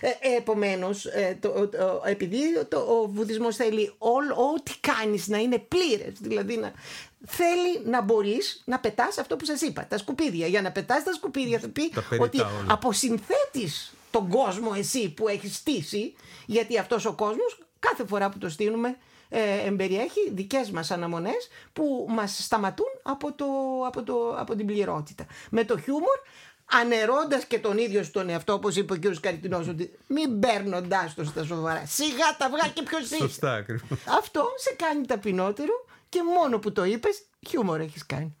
Ε, 0.00 0.08
ε 0.08 0.36
επομένως, 0.36 1.04
ε, 1.04 1.38
το, 1.40 1.70
επειδή 2.04 2.64
το, 2.68 2.78
ο 2.78 3.08
βουδισμός 3.08 3.56
θέλει 3.56 3.92
ό,τι 4.54 4.72
κάνεις 4.80 5.28
να 5.28 5.38
είναι 5.38 5.58
πλήρες, 5.58 6.12
δηλαδή 6.20 6.56
να, 6.56 6.72
θέλει 7.26 7.80
να 7.84 8.00
μπορείς 8.02 8.62
να 8.64 8.78
πετάς 8.78 9.18
αυτό 9.18 9.36
που 9.36 9.44
σας 9.44 9.60
είπα, 9.60 9.86
τα 9.86 9.98
σκουπίδια. 9.98 10.46
Για 10.46 10.62
να 10.62 10.72
πετάς 10.72 11.04
τα 11.04 11.12
σκουπίδια 11.12 11.58
θα 11.58 11.68
πει 11.68 11.92
ότι 12.18 12.38
αποσυνθέτεις 12.66 13.94
τον 14.10 14.28
κόσμο 14.28 14.72
εσύ 14.76 15.08
που 15.08 15.28
έχεις 15.28 15.56
στήσει, 15.56 16.14
γιατί 16.46 16.78
αυτός 16.78 17.04
ο 17.04 17.12
κόσμος 17.12 17.58
κάθε 17.90 18.06
φορά 18.06 18.28
που 18.28 18.38
το 18.38 18.48
στείλουμε 18.48 18.96
ε, 19.28 19.66
εμπεριέχει 19.66 20.30
δικές 20.32 20.70
μας 20.70 20.90
αναμονές 20.90 21.48
που 21.72 22.06
μας 22.08 22.44
σταματούν 22.44 22.86
από, 23.02 23.32
το, 23.32 23.46
από, 23.86 24.02
το, 24.02 24.36
από 24.38 24.54
την 24.56 24.66
πληρότητα. 24.66 25.26
Με 25.50 25.64
το 25.64 25.78
χιούμορ 25.78 26.18
ανερώντας 26.72 27.44
και 27.44 27.58
τον 27.58 27.78
ίδιο 27.78 28.02
στον 28.02 28.28
εαυτό 28.28 28.52
όπως 28.52 28.76
είπε 28.76 28.92
ο 28.92 28.96
κ. 28.96 29.20
Καριτινός 29.20 29.68
ότι 29.68 29.98
μην 30.06 30.40
παίρνοντάς 30.40 31.14
το 31.14 31.24
στα 31.24 31.44
σοβαρά 31.44 31.86
σιγά 31.86 32.36
τα 32.38 32.48
βγά 32.48 32.68
και 32.74 32.82
ποιος 32.82 33.02
είσαι 33.02 33.16
Σωστά, 33.16 33.54
ακριβώς. 33.54 33.98
αυτό 34.18 34.48
σε 34.56 34.74
κάνει 34.74 35.06
ταπεινότερο 35.06 35.84
και 36.08 36.20
μόνο 36.38 36.58
που 36.58 36.72
το 36.72 36.84
είπες 36.84 37.22
χιούμορ 37.48 37.80
έχεις 37.80 38.06
κάνει 38.06 38.36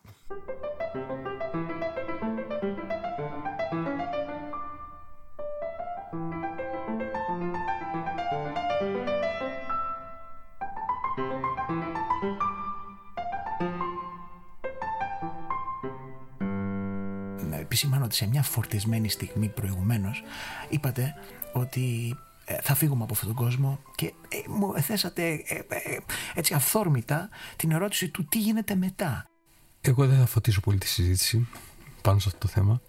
ότι 18.06 18.14
σε 18.14 18.26
μια 18.26 18.42
φορτισμένη 18.42 19.08
στιγμή 19.08 19.48
προηγουμένως 19.48 20.22
είπατε 20.68 21.14
ότι 21.52 22.16
ε, 22.44 22.56
θα 22.62 22.74
φύγουμε 22.74 23.02
από 23.02 23.12
αυτόν 23.12 23.28
τον 23.28 23.36
κόσμο 23.36 23.80
και 23.94 24.06
ε, 24.28 24.36
μου 24.48 24.74
θέσατε 24.80 25.42
ε, 25.46 25.60
έτσι 26.34 26.54
αυθόρμητα 26.54 27.28
την 27.56 27.70
ερώτηση 27.70 28.08
του 28.08 28.24
τι 28.24 28.38
γίνεται 28.38 28.74
μετά. 28.74 29.26
Εγώ 29.80 30.06
δεν 30.06 30.18
θα 30.18 30.26
φωτίσω 30.26 30.60
πολύ 30.60 30.78
τη 30.78 30.86
συζήτηση 30.86 31.48
πάνω 32.02 32.18
σε 32.18 32.28
αυτό 32.28 32.40
το 32.40 32.48
θέμα. 32.48 32.80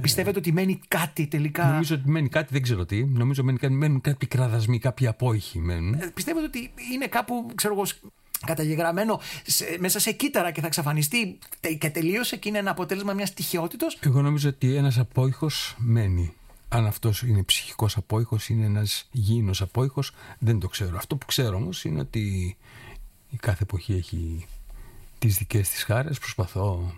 Πιστεύετε 0.00 0.38
ότι 0.38 0.52
μένει 0.52 0.80
κάτι 0.88 1.26
τελικά; 1.26 1.66
Νομίζω 1.66 1.94
ότι 1.94 2.08
μένει 2.08 2.28
κάτι, 2.28 2.48
δεν 2.52 2.62
ξέρω 2.62 2.84
τι. 2.84 3.04
Νομίζω 3.04 3.42
μένει 3.44 3.58
κάτι, 3.58 3.72
μένουν 3.72 4.00
κάτι 4.00 4.26
κραδασμοί, 4.26 4.78
κάποιοι 4.78 5.06
απόϊχοι 5.06 5.58
μένουν. 5.58 5.94
Ε, 5.94 6.10
Πιστεύετε 6.14 6.46
ότι 6.46 6.72
είναι 6.92 7.06
κάπου, 7.06 7.50
ξέρω 7.54 7.74
εγώ, 7.74 7.84
καταγεγραμμένο 8.46 9.20
σε- 9.46 9.76
μέσα 9.80 9.98
σε 9.98 10.12
κύτταρα 10.12 10.50
και 10.50 10.60
θα 10.60 10.66
εξαφανιστεί 10.66 11.38
τε- 11.60 11.78
και 11.78 11.90
τελείωσε 11.90 12.36
και 12.36 12.48
είναι 12.48 12.58
ένα 12.58 12.70
αποτέλεσμα 12.70 13.12
μιας 13.12 13.34
τυχαιότητα. 13.34 13.86
Εγώ 14.00 14.22
νομίζω 14.22 14.48
ότι 14.48 14.74
ένας 14.74 14.98
απόϊχος 14.98 15.74
μένει. 15.78 16.34
Αν 16.68 16.86
αυτός 16.86 17.22
είναι 17.22 17.42
ψυχικός 17.42 17.96
απόϊχος, 17.96 18.48
είναι 18.48 18.64
ένας 18.66 19.08
γήινος 19.12 19.60
απόϊχος, 19.62 20.12
δεν 20.38 20.58
το 20.58 20.68
ξέρω. 20.68 20.96
Αυτό 20.96 21.16
που 21.16 21.26
ξέρω 21.26 21.56
όμως 21.56 21.84
είναι 21.84 22.00
ότι 22.00 22.56
η 23.30 23.36
κάθε 23.36 23.62
εποχή 23.62 23.92
έχει 23.94 24.46
τις 25.18 25.36
δικές 25.36 25.68
της 25.68 25.82
χάρες. 25.82 26.18
Προσπαθώ 26.18 26.94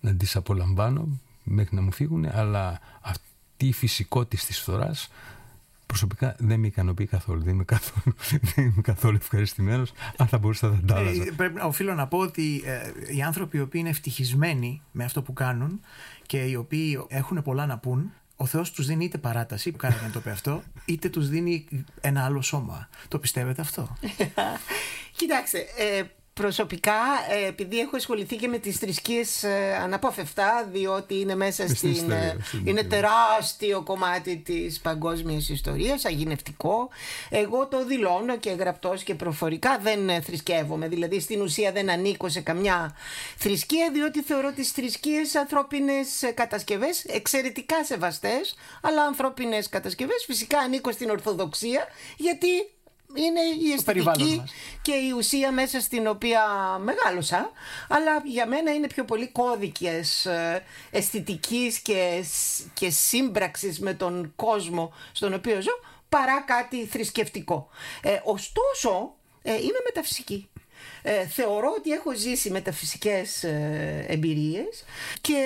να 0.00 0.14
τις 0.14 0.36
απολαμβάνω 0.36 1.08
μέχρι 1.42 1.74
να 1.76 1.82
μου 1.82 1.92
φύγουν, 1.92 2.26
αλλά 2.32 2.80
αυτή 3.00 3.66
η 3.66 3.72
φυσικότητα 3.72 4.42
της 4.46 4.58
φθοράς 4.60 5.08
προσωπικά 5.86 6.34
δεν 6.38 6.60
με 6.60 6.66
ικανοποιεί 6.66 7.06
καθόλου. 7.06 7.42
Δεν 7.42 7.54
είμαι 7.54 7.64
καθόλου, 7.64 8.16
δεν 8.54 8.64
είμαι 8.64 8.80
καθόλου 8.82 9.16
ευχαριστημένος. 9.20 9.92
Αν 10.16 10.26
θα 10.26 10.38
μπορούσα 10.38 10.70
θα 10.70 10.80
τα 10.86 10.96
άλλαζα. 10.96 11.22
Ε, 11.22 11.30
πρέπει, 11.36 11.54
να- 11.54 11.64
οφείλω 11.64 11.94
να 11.94 12.06
πω 12.06 12.18
ότι 12.18 12.62
ε, 12.64 12.92
οι 13.16 13.22
άνθρωποι 13.22 13.56
οι 13.56 13.60
οποίοι 13.60 13.80
είναι 13.84 13.90
ευτυχισμένοι 13.90 14.82
με 14.92 15.04
αυτό 15.04 15.22
που 15.22 15.32
κάνουν 15.32 15.80
και 16.26 16.42
οι 16.44 16.54
οποίοι 16.54 17.04
έχουν 17.08 17.42
πολλά 17.42 17.66
να 17.66 17.78
πούν, 17.78 18.12
ο 18.36 18.46
Θεός 18.46 18.70
τους 18.72 18.86
δίνει 18.86 19.04
είτε 19.04 19.18
παράταση, 19.18 19.70
που 19.70 19.76
κάνετε 19.76 20.04
να 20.06 20.10
το 20.10 20.20
πει 20.20 20.30
αυτό, 20.30 20.62
είτε 20.84 21.08
τους 21.08 21.28
δίνει 21.28 21.66
ένα 22.00 22.24
άλλο 22.24 22.42
σώμα. 22.42 22.88
Το 23.08 23.18
πιστεύετε 23.18 23.60
αυτό; 23.60 23.96
Κοιτάξτε, 25.16 25.58
ε, 25.78 26.02
προσωπικά, 26.40 27.00
ε, 27.30 27.46
επειδή 27.46 27.78
έχω 27.78 27.96
ασχοληθεί 27.96 28.36
και 28.36 28.48
με 28.48 28.58
τις 28.58 28.76
θρησκείες 28.76 29.42
ε, 29.42 29.78
αναπόφευκτα, 29.82 30.68
διότι 30.72 31.20
είναι 31.20 31.34
μέσα 31.34 31.62
στην 31.62 31.76
στην... 31.76 31.90
ιστορία, 31.90 32.16
ε, 32.16 32.36
στην 32.42 32.66
είναι 32.66 32.80
ιστορία. 32.80 32.88
τεράστιο 32.88 33.82
κομμάτι 33.82 34.36
της 34.36 34.80
παγκόσμιας 34.80 35.48
ιστορίας, 35.48 36.04
αγινευτικό. 36.04 36.88
Εγώ 37.30 37.66
το 37.66 37.84
δηλώνω 37.84 38.36
και 38.36 38.50
γραπτός 38.50 39.02
και 39.02 39.14
προφορικά 39.14 39.78
δεν 39.78 40.08
ε, 40.08 40.20
θρησκεύομαι. 40.20 40.88
Δηλαδή 40.88 41.20
στην 41.20 41.40
ουσία 41.40 41.72
δεν 41.72 41.90
ανήκω 41.90 42.28
σε 42.28 42.40
καμιά 42.40 42.96
θρησκεία, 43.36 43.90
διότι 43.92 44.22
θεωρώ 44.22 44.52
τις 44.52 44.70
θρησκείες 44.70 45.34
ανθρώπινες 45.34 46.22
ε, 46.22 46.30
κατασκευές 46.30 47.04
εξαιρετικά 47.04 47.84
σεβαστές, 47.84 48.54
αλλά 48.82 49.02
ανθρώπινες 49.02 49.68
κατασκευές. 49.68 50.24
Φυσικά 50.26 50.58
ανήκω 50.58 50.92
στην 50.92 51.10
Ορθοδοξία, 51.10 51.86
γιατί 52.16 52.48
είναι 53.14 53.40
η 53.40 53.82
περιβάλλον 53.84 54.20
αισθητική 54.20 54.40
μας. 54.40 54.52
και 54.82 54.92
η 54.92 55.10
ουσία 55.16 55.52
μέσα 55.52 55.80
στην 55.80 56.06
οποία 56.06 56.42
μεγάλωσα 56.82 57.50
αλλά 57.88 58.22
για 58.24 58.46
μένα 58.46 58.72
είναι 58.74 58.86
πιο 58.86 59.04
πολύ 59.04 59.28
κώδικες 59.28 60.26
ε, 60.26 60.64
αισθητικής 60.90 61.78
και, 61.78 62.22
σ- 62.32 62.62
και 62.74 62.90
σύμπραξης 62.90 63.80
με 63.80 63.94
τον 63.94 64.32
κόσμο 64.36 64.92
στον 65.12 65.34
οποίο 65.34 65.60
ζω 65.60 65.72
παρά 66.08 66.40
κάτι 66.40 66.86
θρησκευτικό. 66.86 67.68
Ε, 68.02 68.20
ωστόσο 68.24 69.14
ε, 69.42 69.52
είμαι 69.52 69.80
μεταφυσική. 69.84 70.48
Ε, 71.08 71.26
θεωρώ 71.26 71.74
ότι 71.78 71.90
έχω 71.90 72.14
ζήσει 72.14 72.50
μεταφυσικές 72.50 73.44
ε, 73.44 74.04
εμπειρίες 74.08 74.84
και 75.20 75.44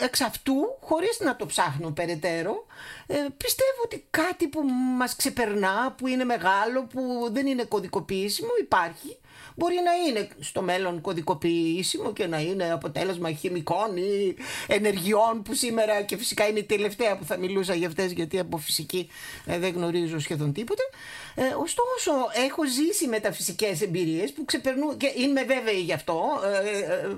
ε, 0.00 0.04
εξ 0.04 0.20
αυτού, 0.20 0.54
χωρίς 0.80 1.20
να 1.20 1.36
το 1.36 1.46
ψάχνω 1.46 1.90
περαιτέρω, 1.90 2.66
ε, 3.06 3.14
πιστεύω 3.14 3.80
ότι 3.84 4.06
κάτι 4.10 4.48
που 4.48 4.62
μας 4.98 5.16
ξεπερνά, 5.16 5.94
που 5.98 6.06
είναι 6.06 6.24
μεγάλο, 6.24 6.84
που 6.84 7.28
δεν 7.32 7.46
είναι 7.46 7.64
κωδικοποιήσιμο, 7.64 8.50
υπάρχει. 8.60 9.16
Μπορεί 9.58 9.74
να 9.84 9.92
είναι 9.92 10.28
στο 10.40 10.62
μέλλον 10.62 11.00
κωδικοποιήσιμο 11.00 12.12
και 12.12 12.26
να 12.26 12.40
είναι 12.40 12.72
αποτέλεσμα 12.72 13.32
χημικών 13.32 13.96
ή 13.96 14.34
ενεργειών 14.66 15.42
που 15.42 15.54
σήμερα 15.54 16.02
και 16.02 16.16
φυσικά 16.16 16.46
είναι 16.48 16.58
η 16.58 16.64
τελευταία 16.64 17.16
που 17.16 17.24
θα 17.24 17.36
μιλούσα 17.36 17.74
για 17.74 17.86
αυτές 17.86 18.12
γιατί 18.12 18.38
από 18.38 18.56
φυσική 18.56 19.08
ε, 19.46 19.58
δεν 19.58 19.72
γνωρίζω 19.72 20.18
σχεδόν 20.18 20.52
τίποτε. 20.52 20.82
Ε, 21.34 21.42
ωστόσο 21.42 22.12
έχω 22.46 22.66
ζήσει 22.66 23.06
μεταφυσικές 23.06 23.80
εμπειρίες 23.80 24.32
που 24.32 24.44
ξεπερνούν 24.60 24.96
και 24.96 25.12
είμαι 25.16 25.42
βέβαιη 25.44 25.80
γι' 25.80 25.92
αυτό 25.92 26.22
ε, 26.44 26.78
ε, 26.78 27.16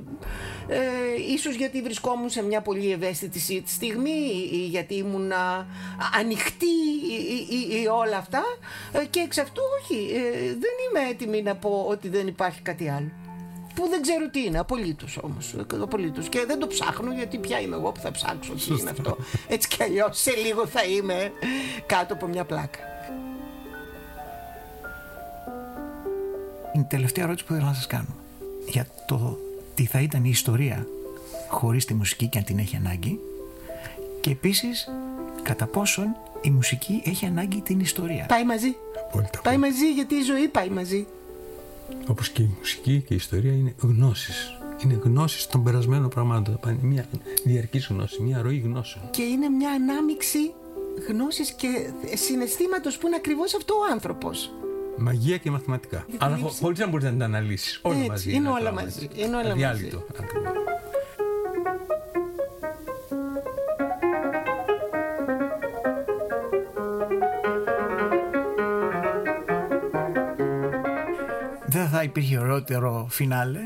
ε, 0.76 1.32
ίσως 1.34 1.54
γιατί 1.54 1.82
βρισκόμουν 1.82 2.30
σε 2.30 2.42
μια 2.42 2.60
πολύ 2.60 2.92
ευαίσθητη 2.92 3.38
σι- 3.38 3.68
στιγμή 3.68 4.48
ή 4.52 4.56
γιατί 4.56 4.94
ήμουν 4.94 5.32
α, 5.32 5.66
ανοιχτή 6.18 6.66
ή, 7.10 7.46
ή- 7.56 7.80
ή 7.82 7.86
όλα 7.86 8.16
αυτά 8.16 8.42
ε, 8.92 9.04
και 9.10 9.20
εξ 9.20 9.38
αυτού 9.38 9.62
όχι 9.82 10.10
ε, 10.14 10.38
δεν 10.40 10.72
είμαι 10.90 11.10
έτοιμη 11.10 11.42
να 11.42 11.56
πω 11.56 11.86
ότι 11.88 12.08
δεν 12.08 12.26
υπάρχει 12.26 12.60
κάτι 12.62 12.88
άλλο 12.88 13.10
που 13.74 13.88
δεν 13.88 14.02
ξέρω 14.02 14.28
τι 14.30 14.44
είναι, 14.44 14.58
απολύτως 14.58 15.18
όμως. 15.22 15.54
Απολύτως. 15.80 16.28
Και 16.28 16.44
δεν 16.46 16.58
το 16.58 16.66
ψάχνω 16.66 17.12
γιατί 17.12 17.38
πια 17.38 17.60
είμαι 17.60 17.76
εγώ 17.76 17.92
που 17.92 18.00
θα 18.00 18.10
ψάξω 18.10 18.52
τι 18.52 18.80
είναι 18.80 18.90
αυτό. 18.90 19.16
Έτσι 19.48 19.68
κι 19.68 19.82
αλλιώς 19.82 20.20
σε 20.20 20.30
λίγο 20.36 20.66
θα 20.66 20.84
είμαι 20.84 21.32
κάτω 21.86 22.14
από 22.14 22.26
μια 22.26 22.44
πλάκα. 22.44 22.78
Είναι 26.78 26.86
η 26.86 26.90
τελευταία 26.90 27.24
ερώτηση 27.24 27.46
που 27.46 27.52
θέλω 27.52 27.66
να 27.66 27.74
σας 27.74 27.86
κάνω. 27.86 28.14
Για 28.68 28.86
το 29.06 29.38
τι 29.74 29.84
θα 29.84 30.00
ήταν 30.00 30.24
η 30.24 30.28
ιστορία 30.30 30.86
χωρίς 31.48 31.84
τη 31.84 31.94
μουσική 31.94 32.26
και 32.26 32.38
αν 32.38 32.44
την 32.44 32.58
έχει 32.58 32.76
ανάγκη 32.76 33.20
και 34.20 34.30
επίσης 34.30 34.88
κατά 35.42 35.66
πόσον 35.66 36.16
η 36.40 36.50
μουσική 36.50 37.02
έχει 37.04 37.26
ανάγκη 37.26 37.60
την 37.60 37.80
ιστορία. 37.80 38.26
Πάει 38.26 38.44
μαζί. 38.44 38.76
Απόλυτα. 39.08 39.40
Πάει 39.42 39.56
μαζί 39.56 39.92
γιατί 39.92 40.14
η 40.14 40.22
ζωή 40.22 40.48
πάει 40.48 40.68
μαζί. 40.68 41.06
Όπως 42.06 42.30
και 42.30 42.42
η 42.42 42.50
μουσική 42.58 43.04
και 43.06 43.14
η 43.14 43.16
ιστορία 43.16 43.52
είναι 43.52 43.74
γνώσεις. 43.78 44.58
Είναι 44.84 45.00
γνώσεις 45.02 45.46
των 45.46 45.62
περασμένων 45.64 46.08
πραγμάτων. 46.08 46.58
Είναι 46.66 46.78
μια 46.82 47.06
διαρκής 47.44 47.86
γνώση, 47.86 48.22
μια 48.22 48.42
ροή 48.42 48.58
γνώσεων. 48.58 49.10
Και 49.10 49.22
είναι 49.22 49.48
μια 49.48 49.70
ανάμιξη 49.70 50.52
γνώσης 51.08 51.52
και 51.52 51.68
συναισθήματος 52.14 52.98
που 52.98 53.06
είναι 53.06 53.16
ακριβώς 53.16 53.54
αυτό 53.54 53.74
ο 53.74 53.92
άνθρωπος. 53.92 54.52
Μαγεία 54.98 55.36
και 55.36 55.50
μαθηματικά. 55.50 56.06
Αλλά 56.18 56.36
χω, 56.36 56.48
χωρίς 56.48 56.78
να 56.78 56.86
μπορείς 56.88 57.04
να 57.04 57.10
την 57.10 57.22
αναλύσεις. 57.22 57.80
Όλα 57.82 57.96
Έτσι, 57.96 58.08
μαζί. 58.08 58.28
είναι 58.30 58.38
ένα 58.38 58.50
όλα 58.50 58.60
πράγμα, 58.60 58.82
μαζί, 58.82 59.04
έτσι. 59.04 59.20
είναι 59.24 59.36
όλα 59.36 59.50
Αδιάλειτο. 59.50 60.04
Ακριβώς. 60.20 60.52
Δεν 71.66 71.88
θα 71.88 72.02
υπήρχε 72.02 72.38
ωραιότερο 72.38 73.06
φινάλε 73.10 73.60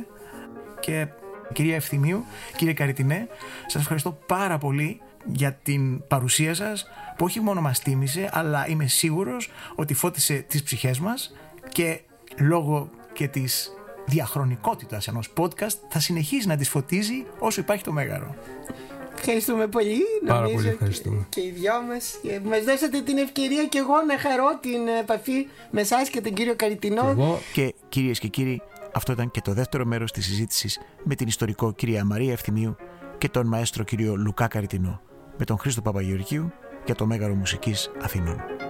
και 0.80 1.06
κυρία 1.52 1.74
Ευθυμίου, 1.74 2.24
κύριε 2.56 2.74
Καριτινέ, 2.74 3.28
σας 3.66 3.80
ευχαριστώ 3.82 4.18
πάρα 4.26 4.58
πολύ 4.58 5.00
για 5.26 5.52
την 5.52 6.06
παρουσία 6.06 6.54
σας 6.54 6.86
που 7.16 7.24
όχι 7.24 7.40
μόνο 7.40 7.60
μας 7.60 7.78
τίμησε 7.80 8.28
αλλά 8.32 8.68
είμαι 8.68 8.86
σίγουρος 8.86 9.50
ότι 9.74 9.94
φώτισε 9.94 10.34
τις 10.48 10.62
ψυχές 10.62 10.98
μας 10.98 11.34
και 11.68 12.00
λόγω 12.38 12.90
και 13.12 13.28
της 13.28 13.70
διαχρονικότητας 14.06 15.08
ενός 15.08 15.32
podcast 15.36 15.74
θα 15.88 16.00
συνεχίσει 16.00 16.46
να 16.46 16.56
τις 16.56 16.68
φωτίζει 16.68 17.26
όσο 17.38 17.60
υπάρχει 17.60 17.82
το 17.84 17.92
μέγαρο. 17.92 18.34
Ευχαριστούμε 19.18 19.66
πολύ. 19.66 19.98
Πάρα 20.26 20.40
νομίζω, 20.40 20.54
πολύ 20.56 20.66
και- 20.68 20.72
ευχαριστούμε. 20.72 21.26
Και, 21.28 21.40
οι 21.40 21.50
δυο 21.50 21.82
μας. 21.88 22.18
Και 22.22 22.40
Μας 22.44 22.64
δώσατε 22.64 23.00
την 23.00 23.18
ευκαιρία 23.18 23.64
και 23.66 23.78
εγώ 23.78 23.92
να 24.06 24.18
χαρώ 24.18 24.58
την 24.60 24.88
επαφή 25.00 25.46
με 25.70 25.80
εσάς 25.80 26.08
και 26.08 26.20
τον 26.20 26.32
κύριο 26.32 26.54
Καριτινό. 26.56 27.08
Εγώ 27.08 27.38
Και 27.52 27.74
κυρίες 27.88 28.18
και 28.18 28.28
κύριοι, 28.28 28.62
αυτό 28.92 29.12
ήταν 29.12 29.30
και 29.30 29.40
το 29.40 29.52
δεύτερο 29.52 29.84
μέρος 29.84 30.12
της 30.12 30.24
συζήτησης 30.26 30.80
με 31.04 31.14
την 31.14 31.26
ιστορικό 31.26 31.72
κυρία 31.72 32.04
Μαρία 32.04 32.32
Ευθυμίου 32.32 32.76
και 33.18 33.28
τον 33.28 33.46
μαέστρο 33.46 33.84
κύριο 33.84 34.16
Λουκά 34.16 34.48
Καριτινό 34.48 35.00
με 35.36 35.44
τον 35.44 35.58
Χρήστο 35.58 35.82
Παπαγεωργίου 35.82 36.52
για 36.84 36.94
το 36.94 37.06
Μέγαρο 37.06 37.34
Μουσικής 37.34 37.90
Αθηνών. 38.02 38.61